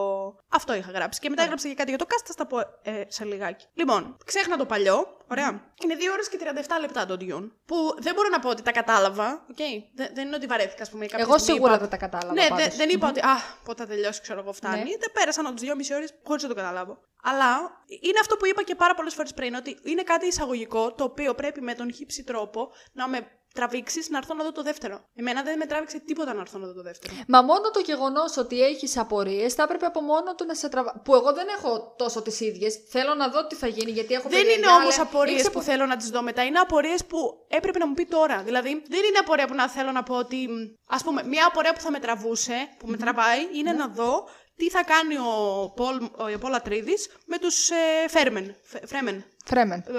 [0.49, 1.21] Αυτό είχα γράψει.
[1.21, 3.67] Και μετά έγραψα και κάτι για το cast, θα στα πω ε, σε λιγάκι.
[3.75, 5.49] Λοιπόν, ξέχνα το παλιό, ωραία.
[5.85, 6.39] Είναι 2 ώρες και
[6.77, 7.51] 37 λεπτά το Dune.
[7.67, 9.47] Που δεν μπορώ να πω ότι τα κατάλαβα.
[9.53, 9.83] Okay.
[9.95, 11.07] Δεν, δεν είναι ότι βαρέθηκα, ας πούμε.
[11.07, 12.33] κάποια Εγώ στιγμή σίγουρα είπα- δεν τα κατάλαβα.
[12.33, 12.67] ναι, πάντως.
[12.67, 13.21] δεν, δεν είπα ότι.
[13.21, 14.77] Α, πότε θα τελειώσει, ξέρω εγώ, φτάνει.
[14.83, 14.97] Ναι.
[14.99, 16.99] Δεν πέρασαν τι 2,5 ώρες χωρίς να το καταλάβω.
[17.31, 17.51] Αλλά
[18.01, 21.35] είναι αυτό που είπα και πάρα πολλές φορές πριν, ότι είναι κάτι εισαγωγικό το οποίο
[21.35, 23.19] πρέπει με τον χύψη τρόπο να με
[23.55, 24.97] τραβήξεις να έρθω να δω το δεύτερο.
[25.15, 27.15] Εμένα δεν με τράβηξε τίποτα να έρθω να δω το δεύτερο.
[27.29, 31.01] Μα μόνο το γεγονός ότι έχεις απορίες θα έπρεπε από μόνο του να σε τραβά.
[31.05, 32.79] Που εγώ δεν έχω τόσο τις ίδιες.
[32.89, 35.51] Θέλω να δω τι θα γίνει γιατί έχω Δεν περιέργεια, είναι όμως αλλά απορίες έχεις
[35.51, 36.43] που απο- θέλω να τις δω μετά.
[36.45, 38.43] Είναι απορίες που έπρεπε να μου πει τώρα.
[38.43, 40.49] Δηλαδή, δεν είναι απορία που να θέλω να πω ότι.
[40.89, 43.77] Ας πούμε, μια απορία που θα με τραβούσε, που με τραβάει, είναι Ναι.
[43.79, 45.97] να δω τι θα κάνει ο Πολ,
[46.35, 48.57] ο Πολ Ατρίδης με τους ε, Φέρμεν.
[48.63, 49.25] Φε- Φρέμεν.
[49.45, 49.79] Φρέμεν.
[49.79, 49.93] Ε,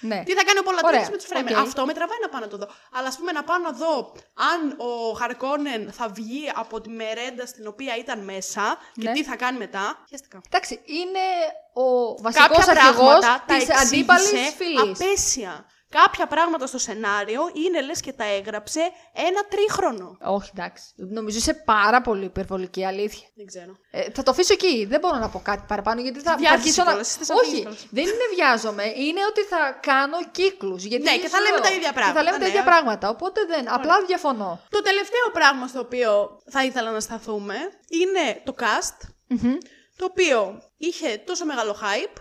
[0.00, 0.22] Ναι.
[0.24, 1.54] Τι θα κάνει ο Πολ Ατρίδης Ωραία, με τους Φρέμεν.
[1.56, 1.60] οκ.
[1.60, 2.68] Αυτό με τραβάει να πάω να το δω.
[2.92, 4.12] Αλλά ας πούμε να πάω να δω
[4.52, 9.12] αν ο Χαρκόνεν θα βγει από τη μερέντα στην οποία ήταν μέσα και Ναι.
[9.12, 10.04] τι θα κάνει μετά.
[10.08, 10.40] Χέστηκα.
[10.46, 11.24] Εντάξει, είναι
[11.72, 14.80] ο βασικός Κάποια αρχηγός πράγματα τα της εξήγησε αντίπαλης φυλή.
[14.80, 15.66] Απαίσια.
[16.00, 18.80] Κάποια πράγματα στο σενάριο είναι λες και τα έγραψε
[19.28, 20.16] ένα τρίχρονο.
[20.22, 20.84] Όχι, εντάξει.
[20.96, 23.26] Νομίζω είσαι πάρα πολύ υπερβολική, αλήθεια.
[23.36, 23.72] Δεν ξέρω.
[23.90, 24.84] Ε, θα το αφήσω εκεί.
[24.84, 26.88] Δεν μπορώ να πω κάτι παραπάνω γιατί θα, θα Βιάζεσαι αρχίσω να.
[26.90, 27.86] κιόλας, θες να φύγεις Όχι, κιόλας.
[27.90, 28.84] δεν είναι βιάζομαι.
[28.96, 30.84] Είναι ότι θα κάνω κύκλους.
[30.84, 32.48] Ναι, και θα λέμε τα ίδια Και θα πράγματα, λέμε τα ναι.
[32.48, 33.08] ίδια πράγματα.
[33.08, 33.72] Οπότε δεν.
[33.72, 34.60] Απλά διαφωνώ.
[34.70, 37.54] Το τελευταίο πράγμα στο οποίο θα ήθελα να σταθούμε
[37.88, 39.54] είναι το cast, Μμμ.
[39.96, 42.16] το οποίο είχε τόσο μεγάλο hype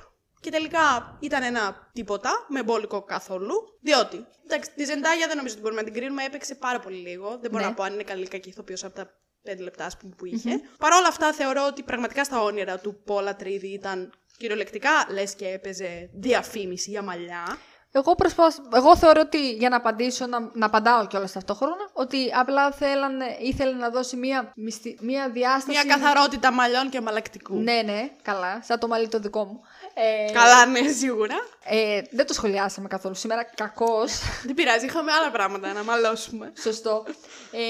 [0.46, 3.54] και τελικά ήταν ένα τίποτα, με εμπόλικο καθόλου.
[3.82, 7.38] Διότι, εντάξει, τη Ζεντάγια δεν νομίζω ότι μπορούμε να την κρίνουμε, έπαιξε πάρα πολύ λίγο.
[7.42, 7.70] Δεν μπορώ Ναι.
[7.70, 9.10] να πω αν είναι καλή ή κακή ηθοποιός από τα
[9.44, 10.62] πέντε λεπτά ας πούμε, που είχε.
[10.80, 15.48] Παρ' όλα αυτά, θεωρώ ότι πραγματικά στα όνειρα του Πόλα Τρίδη ήταν κυριολεκτικά λες και
[15.48, 17.58] έπαιζε διαφήμιση για μαλλιά.
[17.92, 18.58] Εγώ, προσπαθ...
[18.74, 23.72] Εγώ θεωρώ ότι για να απαντήσω, να, να απαντάω κιόλας ταυτόχρονα, ότι απλά θέλανε, ήθελε
[23.74, 25.86] να δώσει μία, μυστι- μία διάσταση.
[25.86, 27.56] Μια καθαρότητα μαλλιών και μαλακτικού.
[27.56, 28.62] Ναι, ναι, καλά.
[28.64, 29.60] Σαν το μαλλί το δικό μου.
[29.98, 31.36] Ε, Καλά, ναι, σίγουρα.
[31.64, 33.44] Ε, δεν το σχολιάσαμε καθόλου σήμερα.
[33.44, 34.12] Κακώς.
[34.46, 36.54] Δεν πειράζει, είχαμε άλλα πράγματα να μαλώσουμε.
[36.62, 37.06] Σωστό.
[37.52, 37.62] Ε,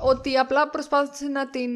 [0.00, 1.70] ότι απλά προσπάθησε να την,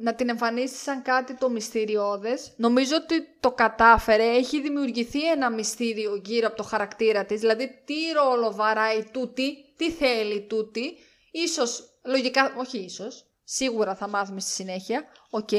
[0.00, 2.52] να την εμφανίσει σαν κάτι το μυστηριώδες.
[2.56, 4.24] Νομίζω ότι το κατάφερε.
[4.24, 7.40] Έχει δημιουργηθεί ένα μυστήριο γύρω από το χαρακτήρα της.
[7.40, 10.96] Δηλαδή, τι ρόλο βαράει τούτη, τι θέλει τούτη.
[11.30, 15.04] Ίσως, λογικά, όχι ίσως, σίγουρα θα μάθουμε στη συνέχεια.
[15.30, 15.50] Οκ.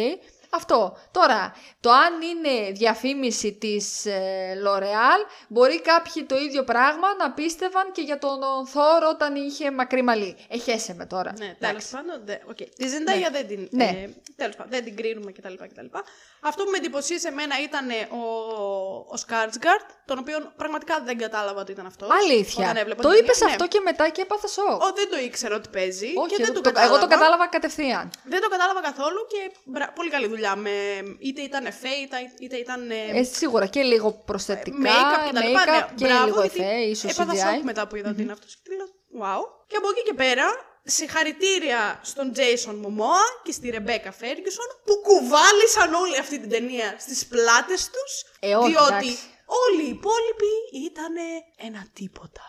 [0.54, 0.98] Αυτό.
[1.12, 7.92] Τώρα, το αν είναι διαφήμιση της ε, L'Oreal, μπορεί κάποιοι το ίδιο πράγμα να πίστευαν
[7.92, 10.38] και για τον Θορ όταν είχε μακρύ μαλλί.
[10.50, 11.32] Ε χέσε με τώρα.
[11.32, 11.92] Ναι, τέλος Εντάξει.
[11.92, 12.22] πάντων.
[12.26, 12.68] Δε, okay.
[12.78, 13.68] Τη Ζεντάγια δεν την.
[13.72, 13.84] Ναι.
[13.84, 15.54] Ε, τέλος πάντων, δεν την κρίνουμε κτλ.
[15.54, 15.86] κτλ.
[16.42, 18.22] Αυτό που με εντυπωσίασε εμένα ήταν ε, ο,
[19.08, 22.10] ο Σκάρσγκαρντ, τον οποίο πραγματικά δεν κατάλαβα ότι ήταν αυτός.
[22.24, 22.86] Αλήθεια.
[23.02, 24.82] Το είπες αυτό και μετά και έπαθα σοκ.
[24.84, 26.14] Ο, δεν το ήξερα ότι παίζει.
[26.16, 27.08] Όχι, και δεν εγώ, το, το, εγώ το κατάλαβα.
[27.08, 28.12] κατάλαβα κατευθείαν.
[28.24, 30.43] Δεν το κατάλαβα καθόλου και μπρα- πολύ καλή δουλειά.
[30.56, 30.70] Με,
[31.20, 32.92] είτε ήταν εφέ, είτε, είτε ήταν.
[32.92, 35.64] Ε, Ε, σίγουρα και λίγο προσθετικά, make-up και τα λοιπά.
[35.64, 37.54] make-up Ναι, και μπράβο, λίγο γιατί εφέ, ίσως Έπαθα CGI.
[37.56, 38.88] σοκ μετά που είδα ότι είναι αυτός και λέω
[39.22, 39.42] wow.
[39.68, 40.46] Και από εκεί και πέρα,
[40.84, 47.26] συγχαρητήρια στον Jason Momoa και στη Rebecca Ferguson που κουβάλισαν όλη αυτή την ταινία στις
[47.28, 49.18] πλάτες τους Ε, όχι, διότι εντάξει.
[49.68, 50.54] όλοι οι υπόλοιποι
[50.90, 51.14] ήταν
[51.68, 52.42] ένα τίποτα.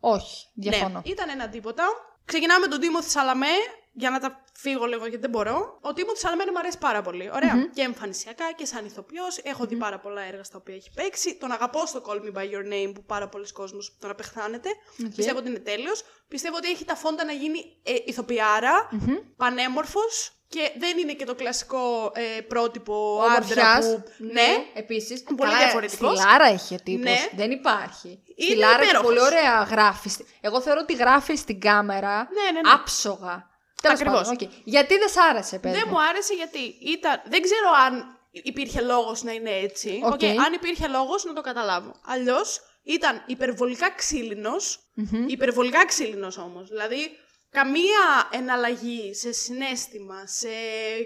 [0.00, 1.02] Όχι, διαφωνώ.
[1.04, 1.84] Ναι, ήταν ένα τίποτα.
[2.24, 3.56] Ξεκινάμε με τον Τίμο Σαλαμέ,
[3.98, 5.78] για να τα φύγω λίγο γιατί δεν μπορώ.
[5.80, 7.30] Ο Τίμο Σαλαμέ μου αρέσει πάρα πολύ.
[7.34, 7.68] Ωραία.
[7.74, 9.38] Και εμφανισιακά και σαν ηθοποιός.
[9.42, 11.34] Έχω δει πάρα πολλά έργα στα οποία έχει παίξει.
[11.36, 14.68] Τον αγαπώ στο Call Me By Your Name που πάρα πολλοί κόσμος τον απεχθάνεται.
[15.16, 16.04] Πιστεύω ότι είναι τέλειος.
[16.28, 18.88] Πιστεύω ότι έχει τα φόντα να γίνει ε, ηθοποιάρα,
[19.36, 24.02] πανέμορφος και δεν είναι και το κλασικό ε, πρότυπο άντρα Ομορφιάς, που.
[24.32, 25.22] ναι, επίσης.
[25.22, 26.18] Πολύ Καλά, διαφορετικός.
[26.18, 27.28] Στυλάρα έχει ο τύπος, Ναι.
[27.36, 28.08] δεν υπάρχει.
[28.08, 29.06] Είναι Στυλάρα και υπέροχος.
[29.06, 30.10] πολύ ωραία γράφει.
[30.40, 32.70] Εγώ θεωρώ ότι γράφει στην κάμερα Ναι, ναι, ναι.
[32.72, 33.47] άψογα.
[33.82, 34.20] Τέλος Ακριβώς.
[34.28, 34.52] πάντων, οκ.
[34.64, 37.22] Γιατί δεν σ' άρεσε, παιδί Δεν μου; μου άρεσε γιατί ήταν.
[37.24, 40.00] Δεν ξέρω αν υπήρχε λόγος να είναι έτσι.
[40.04, 40.12] Οκ.
[40.12, 41.94] Οκ, Αν υπήρχε λόγος να το καταλάβω.
[42.06, 44.78] Αλλιώς ήταν υπερβολικά ξύλινος,
[45.26, 46.68] Υπερβολικά ξύλινος όμως.
[46.68, 47.10] Δηλαδή,
[47.50, 50.48] καμία εναλλαγή σε συναίσθημα, σε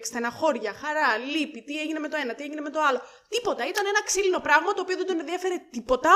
[0.03, 3.01] στεναχώρια, χαρά, λύπη, τι έγινε με το ένα, τι έγινε με το άλλο.
[3.29, 3.67] Τίποτα.
[3.69, 6.11] Ήταν ένα ξύλινο πράγμα το οποίο δεν τον ενδιαφέρε τίποτα.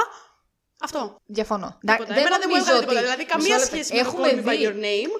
[0.80, 1.16] Αυτό.
[1.26, 1.78] Διαφωνώ.
[1.80, 2.04] Τίποτα.
[2.14, 3.00] Δεν Εμένα δεν μου νομίζω έβγαλε τίποτα.
[3.00, 3.74] ότι- Δηλαδή, Μισό καμία λεπτό.
[3.74, 5.12] σχέση με Έχουμε το Call Me By δει- Your Name.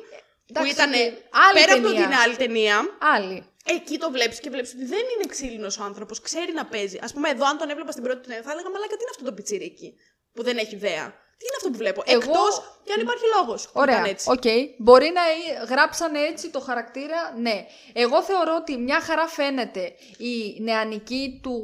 [0.47, 0.97] Που Εντάξει, ήταν οκ.
[1.47, 2.03] Άλλη πέρα από ταινία.
[2.03, 2.97] την άλλη ταινία.
[3.01, 3.47] Άλλη.
[3.65, 6.21] Εκεί το βλέπεις και βλέπεις ότι δεν είναι ξύλινος ο άνθρωπος.
[6.21, 6.97] Ξέρει να παίζει.
[6.97, 9.25] Ας πούμε, εδώ, αν τον έβλεπα στην πρώτη ταινία, θα έλεγα Μαλάκα, τι είναι αυτό
[9.25, 9.95] το πιτσιρίκι
[10.33, 11.15] που δεν έχει ιδέα.
[11.39, 13.69] Τι είναι αυτό που βλέπω; Εγώ- Εκτός και αν υπάρχει λόγος.
[13.73, 14.31] Ωραία, έτσι.
[14.31, 14.43] οκ.
[14.79, 17.67] Μπορεί να ε- γράψανε έτσι το χαρακτήρα, ναι.
[17.93, 21.63] Εγώ θεωρώ ότι μια χαρά φαίνεται η νεανική του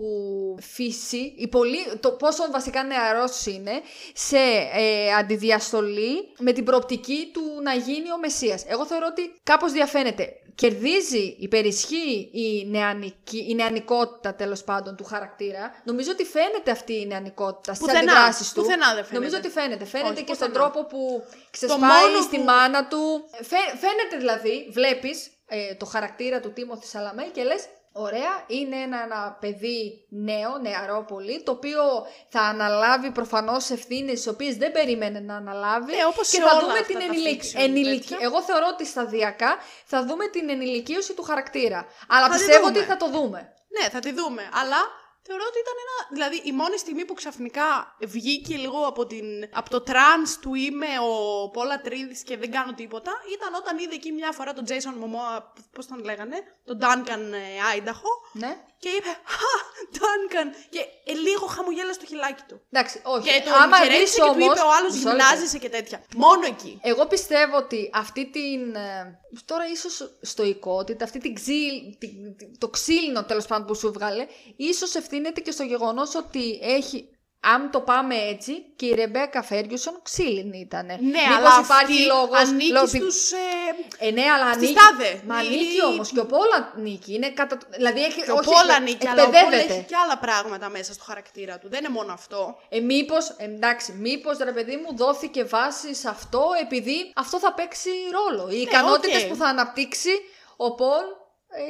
[0.60, 3.72] φύση, η πολύ, το πόσο βασικά νεαρός είναι,
[4.14, 4.36] σε
[4.72, 8.64] ε, αντιδιαστολή με την προοπτική του να γίνει ο Μεσσίας.
[8.66, 10.32] Εγώ θεωρώ ότι κάπως διαφαίνεται.
[10.54, 15.80] Κερδίζει, υπερισχύει η, νεανική, η νεανικότητα τέλος πάντων του χαρακτήρα.
[15.84, 18.60] Νομίζω ότι φαίνεται αυτή η νεανικότητα στις Πουθενά, αντιδράσεις του.
[18.62, 19.14] πουθενά δεν φαίνεται.
[19.14, 19.84] Νομίζω ότι φαίνεται.
[19.84, 20.70] Φαίνεται Όχι, και στον πουθενά.
[20.70, 23.24] τρόπο που μόνο ξεσπάει στη που- μάνα του.
[23.30, 29.02] Φαι- φαίνεται δηλαδή, βλέπεις ε, το χαρακτήρα του Τίμωθη Σαλαμέ και λες Ωραία, είναι ένα,
[29.02, 31.82] ένα παιδί νέο, νεαρό πολύ, το οποίο
[32.28, 36.50] θα αναλάβει προφανώς ευθύνες τις οποίες δεν περίμενε να αναλάβει Ε, όπως και σε θα
[36.50, 37.42] όλα δούμε αυτά την τα ενηλικ...
[37.42, 38.18] fiction ενηλικ- τέτοια.
[38.20, 41.86] Εγώ θεωρώ ότι σταδιακά θα δούμε την ενηλικίωση του χαρακτήρα.
[42.08, 42.78] Αλλά Θα τη πιστεύω δούμε.
[42.78, 43.52] ότι θα το δούμε.
[43.80, 44.42] Ναι, θα τη δούμε.
[44.62, 44.76] Αλλά
[45.22, 45.96] θεωρώ ότι ήταν ένα.
[46.14, 50.86] Δηλαδή, η μόνη στιγμή που ξαφνικά βγήκε λίγο από, την, από το trance του είμαι
[51.10, 54.94] ο Πολ Ατρίδης και δεν κάνω τίποτα, ήταν όταν είδε εκεί μια φορά τον Jason
[55.02, 58.64] Momoa, πώς τον λέγανε, τον Duncan ε, Idaho, Ναι.
[58.82, 59.54] Και είπε Χα,
[59.98, 60.48] Duncan!
[60.70, 62.60] Και ε, λίγο χαμογέλασε το χειλάκι του.
[62.70, 63.28] Εντάξει, όχι.
[63.28, 65.22] Και τον Άμα χαιρέτησε δεις και του όμως- είπε ο άλλος Μισό λεπτό.
[65.24, 66.04] γυμνάζεσαι και τέτοια.
[66.16, 66.78] Μόνο εκεί.
[66.82, 68.74] Εγώ πιστεύω ότι αυτή την.
[68.74, 73.92] ε, Τώρα ίσως στωικότητα, αυτή την ξύλ, την- την- το ξύλινο τέλος πάντων που σου
[73.92, 77.08] βγάλε, ίσως ευθύνεται και στο γεγονός ότι έχει
[77.44, 80.86] αν το πάμε έτσι, και η Ρεμπέκα Φέργιουσον ξύλινη ήταν.
[80.86, 83.30] Ναι, Μήπως αλλά υπάρχει αυτή λόγος, ανήκει λόγω- στους...
[83.32, 84.74] Ε, Ε, ναι, αλλά Στις ανήκει.
[84.74, 85.22] τάδε.
[85.26, 86.10] Μα Η- ανήκει όμως.
[86.12, 87.14] Και ο Πολ ανήκει.
[87.14, 87.58] Είναι κατα...
[87.70, 88.22] Δηλαδή έχει.
[88.22, 89.72] και ο όχι, Πόλ ανήκει, αλλά ο Πόλ εκπαιδεύεται.
[89.74, 91.68] έχει και άλλα πράγματα μέσα στο χαρακτήρα του.
[91.68, 92.56] Δεν είναι μόνο αυτό.
[92.68, 97.90] Ε, μήπω, εντάξει, μήπως ρε παιδί μου δόθηκε βάση σε αυτό επειδή αυτό θα παίξει
[98.12, 98.50] ρόλο.
[98.50, 99.28] Οι ικανότητες οκ.
[99.28, 100.10] που θα αναπτύξει
[100.56, 101.04] ο Πολ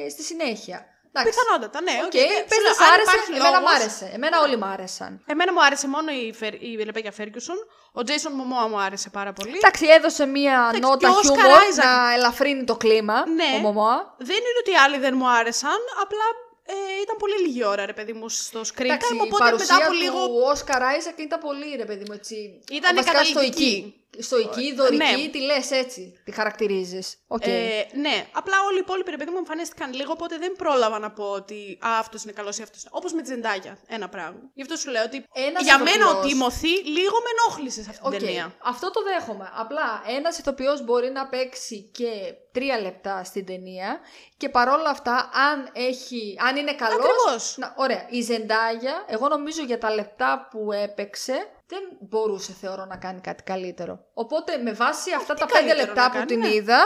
[0.05, 0.85] ε, στη συνέχεια.
[1.15, 1.29] Εντάξει.
[1.31, 1.95] Πιθανότατα, ναι.
[2.05, 2.29] Οκ, οκ.
[2.49, 4.05] πες Σου λέω, να σ' αν άρεσε, υπάρχει εμένα μου λόγος- άρεσε.
[4.17, 5.11] Εμένα όλοι μου άρεσαν.
[5.33, 7.57] Εμένα μου άρεσε μόνο η, Φερ, η Ρεμπέκα Φέργκιουσον.
[7.99, 9.55] Ο Τζέισον Μωμόα μου άρεσε πάρα πολύ.
[9.61, 11.83] Εντάξει, έδωσε μία Εντάξει, νότα και ο Oscar χιούμορ Isaac.
[11.85, 13.17] να ελαφρύνει το κλίμα.
[13.39, 13.49] Ναι.
[13.57, 14.15] Ο Μωμόα.
[14.29, 16.25] Δεν είναι ότι οι άλλοι δεν μου άρεσαν, απλά
[16.65, 16.73] ε,
[17.03, 19.85] ήταν πολύ λίγη ώρα, ρε παιδί μου, στο screen Εντάξει, time, η οπότε παρουσία μετά
[19.87, 20.19] από του λίγο...
[20.51, 22.35] Όσκαρ Άιζακ ήταν πολύ, ρε παιδί μου, έτσι.
[22.71, 24.02] Ήταν βασικά καταλυτική.
[24.19, 24.43] Στωική.
[24.43, 25.27] Στωική, δωρική, ναι.
[25.31, 27.17] τη λες έτσι, τη χαρακτηρίζεις.
[27.27, 27.45] Οκ.
[27.45, 31.11] Ε, ναι, απλά όλοι οι υπόλοιποι ρε παιδί μου εμφανίστηκαν λίγο, οπότε δεν πρόλαβα να
[31.11, 32.91] πω ότι α, αυτός είναι καλός ή αυτός είναι.
[32.93, 34.39] Όπως με τη Ζεντάγια, ένα πράγμα.
[34.53, 36.31] Γι' αυτό σου λέω ότι Ένας για μένα ο ηθοποιός.
[36.31, 38.55] Τίμοθι λίγο με ενόχλησε σε αυτήν Οκ, την ταινία.
[38.63, 39.51] Αυτό το δέχομαι.
[39.55, 43.99] Απλά ένας ηθοποιός μπορεί να παίξει και τρία λεπτά στην ταινία
[44.37, 46.97] και παρόλα αυτά, αν, έχει, αν είναι καλός.
[46.97, 47.57] Ακριβώς.
[47.75, 48.05] Ωραία.
[48.09, 53.43] Η Ζεντάγια, εγώ νομίζω για τα λεπτά που έπαιξε, δεν μπορούσε θεωρώ να κάνει κάτι
[53.43, 53.93] καλύτερο.
[54.13, 56.53] Οπότε με βάση αυτά τα πέντε καλύτερο λεπτά να που κάνει, την ναι.
[56.53, 56.79] είδα,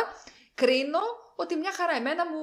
[0.61, 1.03] κρίνω
[1.43, 2.39] ότι μια χαρά εμένα μου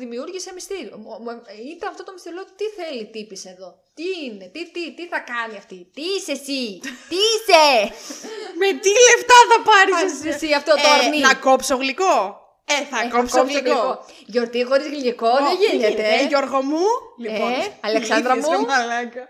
[0.00, 0.96] δημιούργησε μυστήριο.
[1.02, 1.42] Μου- μου-
[1.74, 3.68] Ήταν αυτό το μυστήριο, λέω, τι θέλει τύπης εδώ;
[3.98, 6.62] Τι είναι, τι, τι, τι θα κάνει αυτή; Τι είσαι εσύ,
[7.10, 7.66] τι είσαι;
[8.60, 11.18] Με τι λεφτά θα πάρεις Πάρεις εσύ; αυτό το αρνί.
[11.18, 12.16] Να κόψω γλυκό;
[12.64, 14.04] Ε, θα Ε, κόψω κόψω γλυκό.
[14.26, 16.02] Γιορτή χωρίς γλυκό δεν γίνεται.
[16.14, 16.84] Ε, Γιώργο μου.
[17.18, 18.64] Λοιπόν, Ε, Αλεξάνδρα ηλίθιες, μου.
[18.66, 19.28] ρε μαλάκα.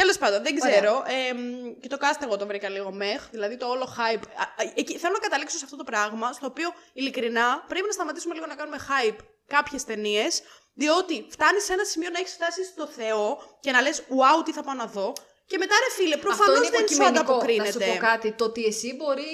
[0.00, 0.70] Τέλος πάντων, δεν Ωραία.
[0.72, 0.92] ξέρω.
[1.06, 3.20] Ε, μ, και το cast εγώ το βρήκα λίγο μεχ.
[3.30, 4.22] Δηλαδή το όλο hype.
[4.42, 7.92] Α, α, εκεί, θέλω να καταλήξω σε αυτό το πράγμα, στο οποίο ειλικρινά πρέπει να
[7.92, 10.42] σταματήσουμε λίγο να κάνουμε hype κάποιες ταινίες.
[10.74, 14.52] Διότι φτάνει σε ένα σημείο να έχεις φτάσει στο Θεό και να λες: Wow, τι
[14.52, 15.12] θα πάω να δω.
[15.46, 17.14] Και μετά ρε φίλε, Αυτό προφανώς είναι δεν σου υποκειμενικό.
[17.14, 17.70] Να ανταποκρίνεται.
[17.72, 18.32] σου πω κάτι.
[18.32, 19.24] Το ότι εσύ μπορεί.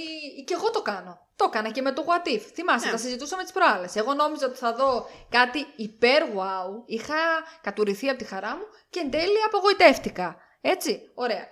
[0.47, 1.19] και εγώ το κάνω.
[1.37, 2.41] Το έκανα και με το What If.
[2.55, 2.93] Θυμάσαι, Ναι.
[2.93, 3.97] τα συζητούσαμε τις προάλλες.
[3.97, 6.69] Εγώ νόμιζα ότι θα δω κάτι υπέρ wow.
[6.87, 7.15] Είχα
[7.63, 10.37] κατουριθεί από τη χαρά μου και εν τέλει απογοητεύτηκα.
[10.63, 11.11] Έτσι.
[11.15, 11.47] Ωραία.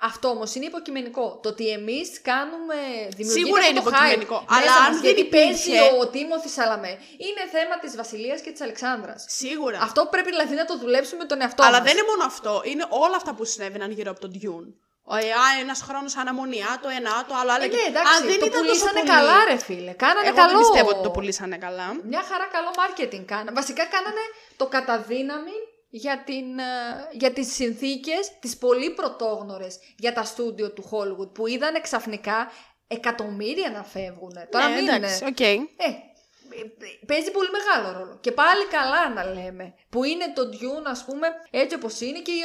[0.00, 1.40] Αυτό όμως είναι υποκειμενικό.
[1.42, 2.74] Το ότι εμείς κάνουμε.
[3.16, 5.92] δημιουργείται Σίγουρα αυτό είναι το υποκειμενικό, hype αλλά μέσα αν μας, δεν γιατί παίζει υπήρχε-
[6.00, 6.92] ο Τίμωθης Σαλαμέ.
[7.26, 9.24] Είναι θέμα της Βασιλείας και της Αλεξάνδρας.
[9.28, 9.78] Σίγουρα.
[9.82, 11.82] Αυτό πρέπει δηλαδή να το δουλέψουμε με τον εαυτό Αλλά μας.
[11.86, 12.52] δεν είναι μόνο αυτό.
[12.64, 14.68] Είναι όλα αυτά που συνέβαιναν γύρω από τον Dune.
[15.08, 15.16] Ο
[15.62, 17.50] ένας χρόνος αναμονή, α, το ένα, α, το άλλο.
[17.54, 17.64] άλλο.
[17.64, 19.92] Ε, ναι, και- εντάξει, Αν δεν το ήταν τόσο πουλήσανε πολύ- καλά, ρε φίλε.
[20.04, 20.48] Κάνανε Εγώ καλό.
[20.50, 21.86] δεν πιστεύω ότι το πουλήσανε καλά.
[22.12, 23.50] Μια χαρά καλό marketing κάνανε.
[23.60, 24.24] Βασικά κάνανε
[24.60, 25.56] το κατά δύναμη
[25.96, 26.64] για, την, ε,
[27.12, 32.50] για τις συνθήκες, τις πολύ πρωτόγνωρες για τα στούντιο του Hollywood που είδανε ξαφνικά
[32.86, 34.32] εκατομμύρια να φεύγουν.
[34.50, 35.40] Τώρα ναι, μην εντάξει, οκ.
[35.40, 35.56] Ε,
[37.06, 38.18] παίζει πολύ μεγάλο ρόλο.
[38.20, 39.74] Και πάλι καλά να λέμε.
[39.88, 42.42] Που είναι το Dune, ας πούμε, έτσι όπως είναι και οι,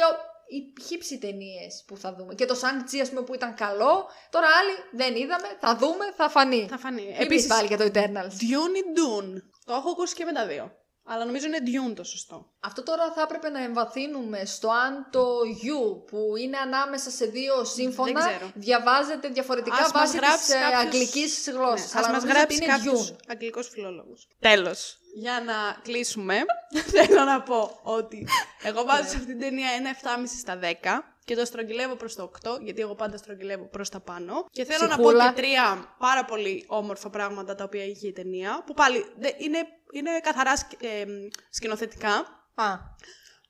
[0.48, 2.34] οι χύψη ταινίες που θα δούμε.
[2.34, 4.08] Και το Shang-Chi, ας πούμε, που ήταν καλό.
[4.30, 6.66] Τώρα άλλοι δεν είδαμε, θα δούμε, θα φανεί.
[6.70, 7.02] Θα φανεί.
[7.02, 8.34] Επίσης Επίσης, πάλι για το Eternals.
[8.42, 9.32] Dune ή Dune.
[9.64, 10.81] Το έχω ακούσει και με τα δύο.
[11.04, 12.52] Αλλά νομίζω είναι Dune το σωστό.
[12.60, 17.64] Αυτό τώρα θα έπρεπε να εμβαθύνουμε στο αν το U που είναι ανάμεσα σε δύο
[17.64, 18.50] σύμφωνα Δεν ξέρω.
[18.54, 21.92] διαβάζεται διαφορετικά Ας μας βάσει γράψει της ε, κάποιος- αγγλικής γλώσσας.
[21.94, 23.16] Ναι, ας Αλλά μας νομίζω ότι γράψει είναι κάποιος Dune.
[23.28, 24.28] αγγλικός φιλόλογος.
[24.38, 24.96] Τέλος.
[25.14, 26.34] Για να κλείσουμε,
[26.94, 28.26] θέλω να πω ότι
[28.62, 29.98] εγώ βάζω σε αυτήν την ταινία ένα 7,5
[30.40, 34.46] στα 10 και το στρογγυλεύω προς το 8, γιατί εγώ πάντα στρογγυλεύω προς τα πάνω.
[34.50, 35.28] Και θέλω να Ψυχούλα.
[35.28, 39.32] πω και τρία πάρα πολύ όμορφα πράγματα τα οποία είχε η ταινία, που πάλι δε-
[39.38, 39.58] είναι,
[39.92, 41.04] είναι καθαρά σκ- ε,
[41.50, 42.14] σκηνοθετικά.
[42.54, 42.74] Α,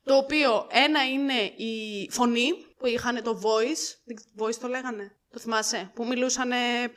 [0.04, 3.96] Το οποίο ένα είναι η φωνή που είχαν το voice.
[4.04, 6.50] δεν- Voice το λέγανε; Το θυμάσαι; Που μιλούσαν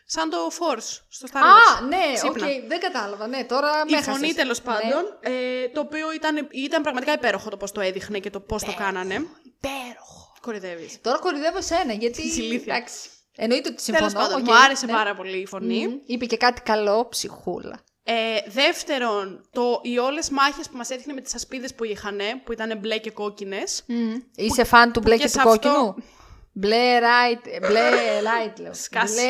[0.06, 1.78] σαν το Force στο Star Wars.
[1.78, 2.48] Α, ναι, Ξύπνα.
[2.48, 3.28] οκ, δεν κατάλαβα.
[3.28, 4.36] Ναι, τώρα Η με φωνή έχασες.
[4.36, 4.66] τέλος Ναι.
[4.66, 5.18] πάντων.
[5.20, 8.74] Ε, το οποίο ήταν, ήταν πραγματικά υπέροχο το πώς το έδειχνε και το πώς το
[8.78, 9.14] κάνανε.
[9.44, 10.25] Υπέροχο.
[10.46, 11.02] Κοροϊδεύεις.
[11.02, 12.22] Τώρα κοροϊδεύω εσένα, γιατί.
[12.28, 12.76] Της ηλίθεια.
[12.76, 13.10] Εντάξει.
[13.36, 14.08] Εννοείται ότι συμφωνώ.
[14.08, 14.92] Τέλος πάντων, οκ, μου άρεσε ναι.
[14.92, 15.88] πάρα πολύ η φωνή.
[15.88, 16.00] Μμμ.
[16.06, 17.80] Είπε και κάτι καλό, ψυχούλα.
[18.04, 18.14] Ε,
[18.48, 22.78] δεύτερον, το, οι όλες μάχες που μας έδειχνε με τις ασπίδες που είχαν, που ήταν
[22.78, 23.86] μπλε και κόκκινες.
[24.36, 25.96] Είσαι φαν του μπλε και και σε του αυτό- κόκκινου;
[26.58, 27.82] Μπλε light, μπλε
[28.22, 28.74] light λέω.
[28.74, 29.22] Σκάσε.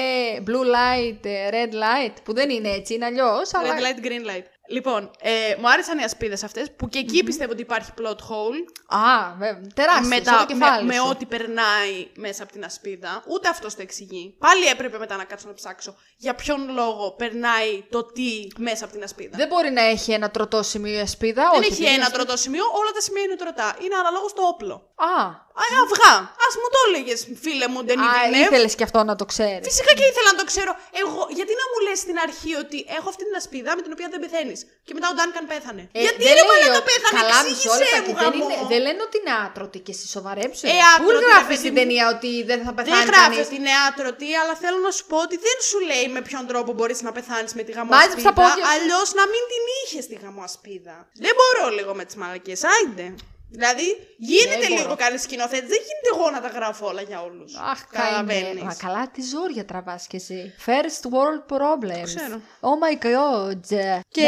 [0.41, 2.13] Μπλε, blue light, ε, red light.
[2.23, 3.53] Που δεν είναι έτσι, είναι αλλιώς.
[3.53, 3.73] Αλλά...
[3.75, 4.45] Red light, green light.
[4.69, 8.59] Λοιπόν, ε, μου άρεσαν οι ασπίδες αυτές που και εκει πιστεύω ότι υπάρχει plot hole.
[8.87, 9.61] Α, βέβαια.
[9.73, 10.07] Τεράστιος.
[10.07, 11.07] με, σαν τα, το κεφάλι με, με σου.
[11.09, 13.23] ό,τι περνάει μέσα από την ασπίδα.
[13.27, 14.35] Ούτε αυτός το εξηγεί.
[14.39, 18.93] Πάλι έπρεπε μετά να κάτσω να ψάξω για ποιον λόγο περνάει το τι μέσα από
[18.93, 19.37] την ασπίδα.
[19.37, 21.41] Δεν μπορεί να έχει ένα τροτό σημείο η ασπίδα.
[21.41, 23.75] Δεν όχι, έχει επειδή ένα είναι- τροτό σημείο, όλα τα σημεία είναι τροτά.
[23.83, 24.93] Είναι αναλόγως το όπλο.
[24.95, 25.44] Α, Α,
[25.83, 26.13] αυγά.
[26.45, 28.37] Α μου το έλεγες, φίλε μου, δεν Α, είναι.
[28.45, 29.63] ήθελες και αυτό να το ξέρεις.
[29.69, 30.71] Φυσικά και ήθελα να το ξέρω.
[31.01, 34.07] Εγώ, γιατί να μου λες στην αρχή ότι έχω αυτή την ασπίδα με την οποία
[34.13, 34.59] δεν πεθαίνεις.
[34.87, 37.51] Και μετά ο Ντάνκαν πέθανε; Ε, γιατί δεν ρε λέει μαλάκα ότι- πέθανε, Καλά, μισό
[37.53, 38.07] εξήγησέ λεπτό.
[38.07, 38.43] μου, δεν, γαμό.
[38.43, 40.63] είναι, δεν λένε ότι είναι άτρωτη και εσύ σοβαρέψου.
[40.71, 41.79] Ε, Πού άτρωτη, γράφει ρε στην παιδί μου.
[41.81, 45.03] ταινία ότι δεν θα Δεν πεθάνει γράφεις κανείς; ότι είναι άτρωτη, αλλά θέλω να σου
[45.11, 48.33] πω ότι δεν σου λέει με ποιον τρόπο μπορείς να πεθάνεις με τη Μάζεψε τα
[48.33, 48.33] γαμοασπίδα.
[48.39, 48.71] πόδια σου.
[48.73, 50.95] Αλλιώς να μην την είχες τη γαμοασπίδα.
[51.25, 52.57] Δεν μπορώ λίγο με τις μαλακίε.
[52.73, 53.07] Άιντε.
[53.49, 53.83] Δηλαδή,
[54.17, 54.95] γίνεται Δεν λίγο μπορώ.
[54.95, 55.65] καλή σκηνοθέτη.
[55.65, 57.55] Δεν γίνεται εγώ να τα γράφω όλα για όλους.
[57.55, 58.61] Αχ, καημένε.
[58.61, 60.53] Μα καλά, τι ζόρια τραβάς κι εσύ.
[60.65, 62.03] First world problems.
[62.03, 62.41] ξέρω.
[62.59, 63.59] Oh my god.
[64.07, 64.27] Και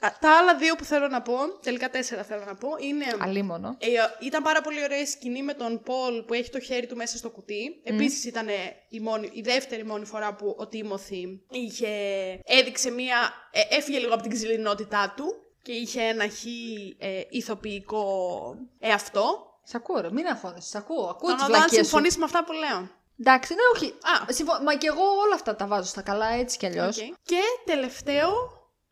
[0.00, 3.04] α, τα άλλα δύο που θέλω να πω, τελικά τέσσερα θέλω να πω, είναι.
[3.18, 3.76] Αλίμονο.
[3.80, 3.86] Ε,
[4.26, 7.16] ήταν πάρα πολύ ωραία η σκηνή με τον Πολ που έχει το χέρι του μέσα
[7.16, 7.80] στο κουτί.
[7.84, 8.46] Επίσης ήταν
[8.88, 11.88] η, μόνη, η δεύτερη μόνη φορά που ο Τίμωθη είχε,
[12.44, 13.16] έδειξε μία,
[13.50, 18.04] ε, έφυγε λίγο από την ξυλινότητά του και είχε ένα χι ε, ηθοποιικό
[18.78, 19.50] εαυτό.
[19.64, 20.68] Σ' ακούω, ρε, μην αγχώνεσαι.
[20.68, 21.06] Σ' ακούω.
[21.06, 21.84] Ακούω Θέλω τις να δω αν βλακίες σου.
[21.90, 22.88] συμφωνήσει με αυτά που λέω.
[23.20, 23.86] Εντάξει, ναι, όχι.
[23.86, 24.32] Α.
[24.32, 26.96] Συμφω- Μα και εγώ όλα αυτά τα βάζω στα καλά, έτσι κι αλλιώς.
[26.98, 27.04] Οκ.
[27.22, 28.30] Και τελευταίο,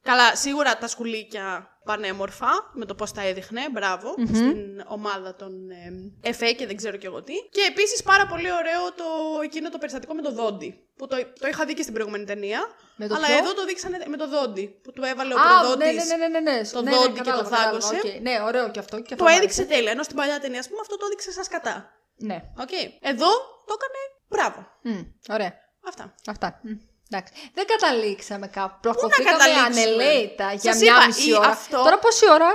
[0.03, 6.29] καλά, σίγουρα τα σκουλήκια πανέμορφα, με το πώς τα έδειχνε, μπράβο, στην ομάδα των ε,
[6.29, 7.33] εφέ και δεν ξέρω κι εγώ τι.
[7.51, 9.05] Και επίσης πάρα πολύ ωραίο το,
[9.43, 12.61] εκείνο το περιστατικό με το δόντι, που το, το είχα δει και στην προηγούμενη ταινία,
[12.97, 15.43] Με το αλλά ποιο; εδώ το δείξανε με το δόντι, που του έβαλε ο Α,
[15.45, 16.09] ναι, προδότης.
[16.09, 16.63] ναι, ναι, ναι, ναι.
[16.73, 17.97] το ναι, δόντι ναι, και κατάλαβα, το κατάλαβα, δάγκωσε.
[18.17, 18.21] οκ.
[18.21, 18.97] Ναι, ωραίο και αυτό.
[19.01, 19.75] Και αυτό Το μ' έδειξε άρεσε.
[19.75, 21.91] τέλεια, ενώ στην παλιά ταινία, ας πούμε, αυτό το έδειξε σαν σκατά.
[22.17, 22.39] Ναι.
[22.59, 22.73] Οκ.
[23.01, 23.29] Εδώ
[23.67, 24.67] το έκανε μπράβο.
[24.83, 25.01] Μμ,
[25.35, 25.53] ωραία.
[25.89, 26.15] Αυτά.
[26.27, 26.61] Αυτά.
[26.63, 26.73] Μμ,
[27.17, 27.33] Εντάξει.
[27.55, 28.77] Δεν καταλήξαμε κάπου.
[28.81, 31.49] Πλακωθήκαμε καταλήξουμε; ανελέητα για Σας μια είπα, μισή ή ώρα.
[31.49, 32.49] αυτό- Τώρα πόση ώρα;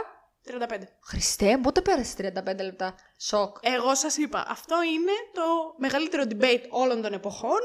[0.45, 0.87] 35.
[1.03, 3.57] Χριστέ, μου, πότε πέρασε 35 λεπτά; Σοκ.
[3.61, 5.43] Εγώ σας είπα, αυτό είναι το
[5.77, 7.59] μεγαλύτερο debate όλων των εποχών.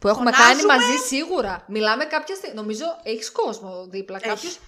[0.00, 0.66] Που έχουμε Φωνάζουμε.
[0.68, 1.64] κάνει μαζί σίγουρα.
[1.68, 2.54] Μιλάμε κάποια στιγμή.
[2.56, 4.16] Νομίζω έχεις κόσμο δίπλα.
[4.16, 4.28] Έχει.
[4.28, 4.58] Κάποιος.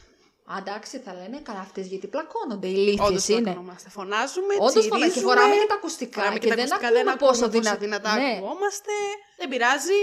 [0.59, 2.67] Εντάξει, θα λένε καλά αυτές γιατί πλακώνονται.
[2.69, 3.43] Οι Όντως ηλίθιε είναι.
[3.45, 3.89] πλακωνόμαστε.
[3.91, 4.89] Φωνάζουμε, Όντως φωνάζει.
[4.89, 6.21] Και τσιρίζουμε, φοράμε και τα ακουστικά.
[6.21, 7.77] φοράμε και, τα δεν ακουστικά, ακούμε δεν πόσο ακούμε δυνατά.
[7.79, 8.31] δυνατά Ναι.
[8.37, 8.93] ακουγόμαστε.
[9.39, 9.99] Δεν πειράζει.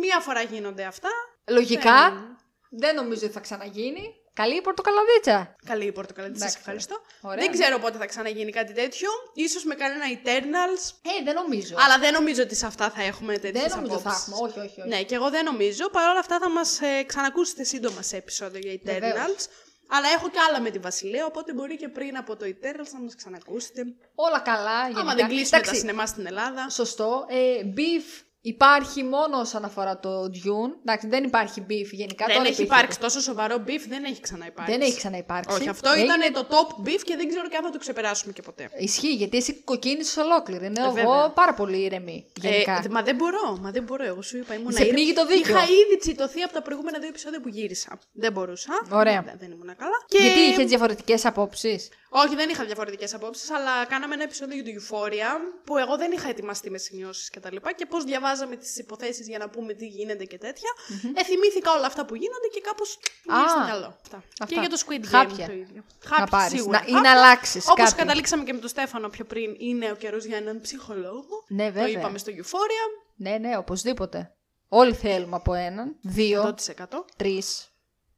[0.00, 1.08] Μία φορά γίνονται αυτά.
[1.48, 2.38] Λογικά Δεν-
[2.70, 4.14] δεν νομίζω ότι θα ξαναγίνει.
[4.32, 5.56] Καλή η πορτοκαλαδίτσα.
[5.66, 6.56] Καλή η πορτοκαλί, σας Εντάξει.
[6.58, 7.00] ευχαριστώ.
[7.20, 7.36] Ωραία.
[7.44, 9.08] Δεν ξέρω πότε θα ξαναγίνει κάτι τέτοιο.
[9.34, 10.82] Ίσως με κανένα Eternals.
[11.02, 11.74] Ε, δεν νομίζω.
[11.78, 14.28] Αλλά δεν νομίζω ότι σε αυτά θα έχουμε τέτοιες δεν νομίζω θα απόψεις.
[14.32, 14.48] έχουμε.
[14.48, 14.80] Όχι, όχι.
[14.80, 14.88] όχι.
[14.88, 15.88] Ναι, και εγώ δεν νομίζω.
[15.90, 19.00] Παρ' όλα αυτά θα μας ε, ξανακούσετε σύντομα σε επεισόδιο για Eternals.
[19.00, 19.46] Βεβαίως.
[19.88, 23.00] Αλλά έχω και άλλα με τη Βασιλεία, οπότε μπορεί και πριν από το Eternals να
[23.00, 23.82] μας ξανακούσετε.
[24.14, 24.80] Όλα καλά.
[24.82, 25.00] Γενικά.
[25.00, 26.68] Άμα δεν κλείσουμε Εντάξει, τα σινεμά στην Ελλάδα.
[26.68, 27.26] Σωστό.
[27.28, 30.72] Ε, beef υπάρχει μόνο όσον αφορά το Dune.
[30.82, 32.24] Εντάξει, δεν υπάρχει beef γενικά.
[32.26, 32.62] Δεν τώρα έχει υπήρχε.
[32.62, 34.72] υπάρξει τόσο σοβαρό beef, δεν έχει ξαναυπάρξει.
[34.72, 35.56] Δεν έχει ξαναυπάρξει.
[35.56, 38.32] Όχι, αυτό Έγινε- ήταν το top beef και δεν ξέρω και αν θα το ξεπεράσουμε
[38.32, 38.70] και ποτέ.
[38.78, 40.68] Ισχύει, γιατί εσύ κοκκίνησες ολόκληρη.
[40.68, 41.30] Ναι, Ε, εγώ βέβαια.
[41.30, 42.26] πάρα πολύ ήρεμη.
[42.40, 42.82] Γενικά.
[42.84, 44.04] Ε, μα δεν μπορώ, μα δεν μπορώ.
[44.04, 45.54] Εγώ σου είπα, ήμουν Σε πνίγει το δίκιο.
[45.56, 47.98] Είχα ήδη τσιτωθεί από τα προηγούμενα δύο επεισόδια που γύρισα.
[48.12, 48.72] Δεν μπορούσα.
[48.90, 49.22] Ωραία.
[49.22, 49.98] Δεν, δεν ήμουν καλά.
[50.08, 50.18] Και...
[50.18, 54.70] Γιατί είχες διαφορετικές απόψεις; Όχι, δεν είχα διαφορετικές απόψεις, αλλά κάναμε ένα επεισόδιο για το
[54.80, 55.30] Euphoria
[55.64, 59.28] που εγώ δεν είχα ετοιμαστεί με σημειώσεις και τα λοιπά και πώς διαβάζαμε τις υποθέσεις
[59.28, 60.70] για να πούμε τι γίνεται και τέτοια.
[61.14, 63.98] Ε, θυμήθηκα όλα αυτά που γίνονται και κάπως μου Α, ήρθε στο μυαλό.
[64.02, 64.16] Αυτά.
[64.40, 64.54] αυτά.
[64.54, 65.46] Και για το Squid Game Χάπια.
[65.46, 65.84] το ίδιο.
[66.18, 66.80] Να πάρεις, σίγουρα.
[66.80, 67.94] να- ή να αλλάξεις Όπως κάτι.
[67.96, 71.44] καταλήξαμε και με τον Στέφανο πιο πριν, είναι ο καιρός για έναν ψυχολόγο.
[71.48, 71.88] Ναι, Το βέβαια.
[71.88, 73.04] είπαμε στο Euphoria.
[73.16, 74.34] Ναι, ναι, οπωσδήποτε.
[74.68, 77.04] Όλοι θέλουμε από έναν, δύο, 100%.
[77.16, 77.68] τρεις,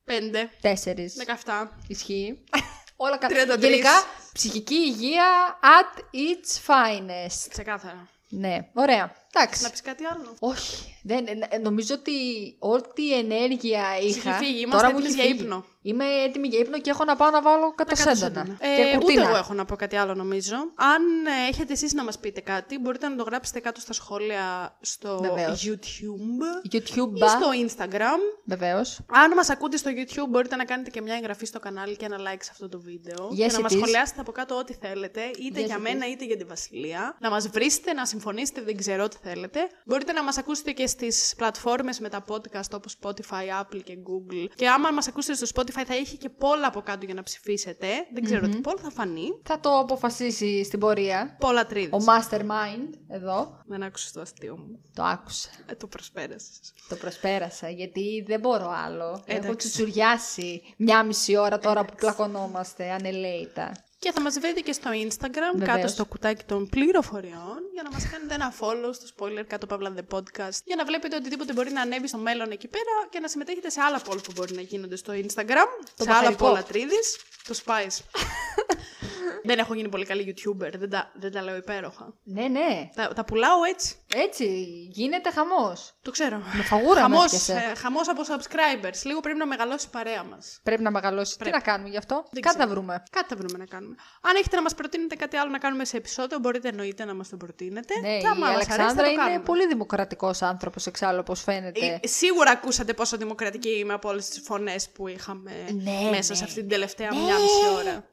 [0.04, 1.14] 5, τέσσερις.
[1.44, 1.70] 17.
[1.88, 2.44] Ισχύει.
[2.96, 3.34] Όλα καλά.
[3.44, 3.58] 33.
[3.60, 3.90] Γενικά,
[4.32, 7.46] ψυχική υγεία at its finest.
[7.48, 8.08] Ξεκάθαρα.
[8.28, 9.12] Ναι, ωραία.
[9.36, 9.62] Εντάξει.
[9.62, 10.36] Να πεις κάτι άλλο.
[10.38, 10.94] Όχι.
[11.02, 12.12] Δεν, ε, νομίζω ότι
[12.58, 14.30] ό,τι ενέργεια είχα.
[14.30, 14.60] έχει φύγει.
[14.60, 15.42] Είμαστε τώρα μου έτοιμες έχει για φύγει.
[15.42, 15.64] ύπνο.
[15.82, 18.56] Είμαι έτοιμη για ύπνο και έχω να πάω να βάλω κατασέντανα.
[18.60, 19.22] Ε, και ούτε κουρτίνα.
[19.28, 20.54] εγώ έχω να πω κάτι άλλο νομίζω.
[20.74, 24.76] Αν ε, έχετε εσείς να μας πείτε κάτι, μπορείτε να το γράψετε κάτω στα σχόλια
[24.80, 25.68] στο Βεβαίως.
[25.68, 27.12] YouTube YouTube.
[27.14, 28.18] ή στο Instagram.
[28.44, 29.00] Βεβαίως.
[29.06, 32.16] Αν μας ακούτε στο YouTube, μπορείτε να κάνετε και μια εγγραφή στο κανάλι και ένα
[32.16, 33.28] like σε αυτό το βίντεο.
[33.32, 33.76] Yes, και να it μας is.
[33.76, 37.16] σχολιάσετε από κάτω ό,τι θέλετε, είτε Yes, για it μένα είτε για τη Βασιλεία.
[37.20, 39.60] Να μας βρίσετε, να συμφωνήσετε, δεν ξέρω τι θέλετε.
[39.84, 44.48] Μπορείτε να μας ακούσετε και στις πλατφόρμες με τα podcast όπως Spotify, Apple και Google.
[44.54, 47.86] Και άμα μας ακούσετε στο Spotify θα έχει και πολλά από κάτω για να ψηφίσετε.
[48.12, 49.28] Δεν ξερω τι poll θα φανεί.
[49.42, 51.36] Θα το αποφασίσει στην πορεία.
[51.40, 52.02] Πολλά τρίδες.
[52.02, 53.60] Ο Mastermind εδώ.
[53.66, 54.80] Δεν άκουσες το αστείο μου.
[54.94, 55.48] Το άκουσα.
[55.66, 56.72] Ε, το προσπέρασες.
[56.88, 59.22] Το προσπέρασα γιατί δεν μπορώ άλλο.
[59.26, 59.56] Έχω Εντάξει.
[59.56, 63.72] τσουτσουριάσει μια μισή ώρα τώρα που πλακωνόμαστε ανελαίητα.
[63.98, 65.76] Και θα μας βρείτε και στο Instagram, Βεβαίως.
[65.76, 69.94] κάτω στο κουτάκι των πληροφοριών, για να μας κάνετε ένα follow στο spoiler κάτω Παύλα
[69.96, 73.28] The Podcast, για να βλέπετε οτιδήποτε μπορεί να ανέβει στο μέλλον εκεί πέρα και να
[73.28, 76.52] συμμετέχετε σε άλλα poll που μπορεί να γίνονται στο Instagram, Το σε άλλα μπαχαρικό.
[76.52, 77.16] poll ατρίδης,
[77.48, 77.98] το Spice.
[79.44, 82.14] Δεν έχω γίνει πολύ καλή YouTuber, δεν τα, δεν τα λέω υπέροχα.
[82.22, 82.88] Ναι, ναι.
[82.94, 83.94] Τα, τα πουλάω έτσι.
[84.14, 84.46] Έτσι
[84.90, 85.94] γίνεται χαμός.
[86.02, 86.36] Το ξέρω.
[86.56, 87.52] Με φαγούρα χαμός, με έπιασε.
[87.52, 89.00] ε, χαμός από subscribers.
[89.04, 90.60] Λίγο πρέπει να μεγαλώσει η παρέα μας.
[90.62, 91.38] Πρέπει να μεγαλώσει.
[91.38, 92.74] Τι να κάνουμε γι' αυτό; Δεν Κάτι θα ξέρω.
[92.80, 93.02] βρούμε.
[93.10, 93.94] Κάτι θα βρούμε να κάνουμε.
[94.20, 97.28] Αν έχετε να μας προτείνετε κάτι άλλο να κάνουμε σε επεισόδιο, μπορείτε εννοείται να μας
[97.28, 97.94] το προτείνετε.
[98.00, 99.42] Ναι, Και άμα η μας αρέσει, θα Αλεξάνδρα το είναι κάνουμε.
[99.42, 101.98] πολύ δημοκρατικός άνθρωπος εξάλλου, όπως φαίνεται.
[102.02, 105.50] Ε, Σίγουρα ακούσατε πόσο δημοκρατική είμαι από όλες τις φωνές που είχαμε
[105.82, 106.36] Ναι, μέσα ναι.
[106.38, 108.04] σε αυτή την τελευταία μια μισή ώρα.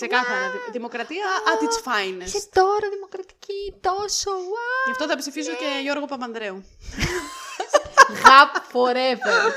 [0.00, 0.46] Ξεκάθαρα.
[0.52, 2.24] δη- Δημοκρατία at its finest.
[2.26, 4.30] Είσαι τώρα δημοκρατική, τόσο.
[4.30, 4.84] wow.
[4.86, 6.64] Γι' αυτό θα ψηφίζω και Γιώργο Παπανδρέου.
[8.24, 9.52] Γαπ forever.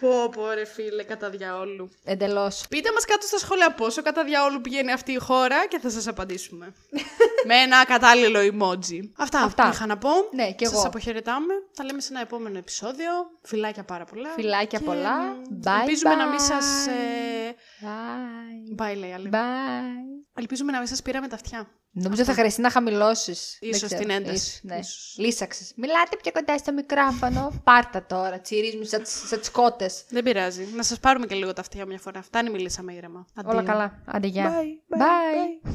[0.00, 1.90] Πω, πω, ρε φίλε, κατά διαόλου.
[2.04, 2.64] Εντελώς.
[2.68, 6.06] Πείτε μας κάτω στα σχόλια πόσο κατά διαόλου πηγαίνει αυτή η χώρα και θα σας
[6.06, 6.74] απαντήσουμε.
[7.48, 9.00] Με ένα κατάλληλο emoji.
[9.16, 9.70] Αυτά, Αυτά.
[9.72, 10.10] είχα να πω.
[10.32, 10.82] Ναι, κι Σας εγώ.
[10.86, 11.54] αποχαιρετάμε.
[11.76, 13.10] Τα λέμε σε ένα επόμενο επεισόδιο.
[13.42, 14.28] Φιλάκια πάρα πολλά.
[14.28, 15.16] Φιλάκια Και, πολλά.
[15.18, 16.42] μ, Bye, Ελπίζουμε να μην bye.
[16.48, 16.86] σας...
[16.86, 17.54] ε,
[17.84, 18.82] Bye.
[18.92, 19.28] Bye, λέει άλλη.
[19.32, 20.34] Bye.
[20.34, 21.68] Ελπίζουμε να μην σας πήραμε τα αυτιά.
[21.96, 23.58] Νομίζω θα χρειαστεί να χαμηλώσεις.
[23.60, 24.60] Ίσως την ένταση.
[24.62, 24.76] Ναι.
[24.76, 25.14] Ίσως.
[25.18, 25.72] Λύσαξες.
[25.76, 27.60] Μιλάτε πιο κοντά στο μικρόφωνο.
[27.64, 28.40] Πάρτα τώρα.
[28.40, 29.90] Τσιρίζουμε σαν, τις- σαν τι κότε.
[30.08, 30.68] Δεν πειράζει.
[30.74, 32.22] Να σας πάρουμε και λίγο τα αυτιά μια φορά.
[32.22, 33.26] Φτάνει, μιλήσαμε ήρεμα.
[33.44, 33.72] Όλα Αντίο.
[33.72, 34.02] καλά.
[34.04, 34.52] Άντε, γεια.
[34.60, 35.68] Bye, bye, Bye.
[35.68, 35.74] bye.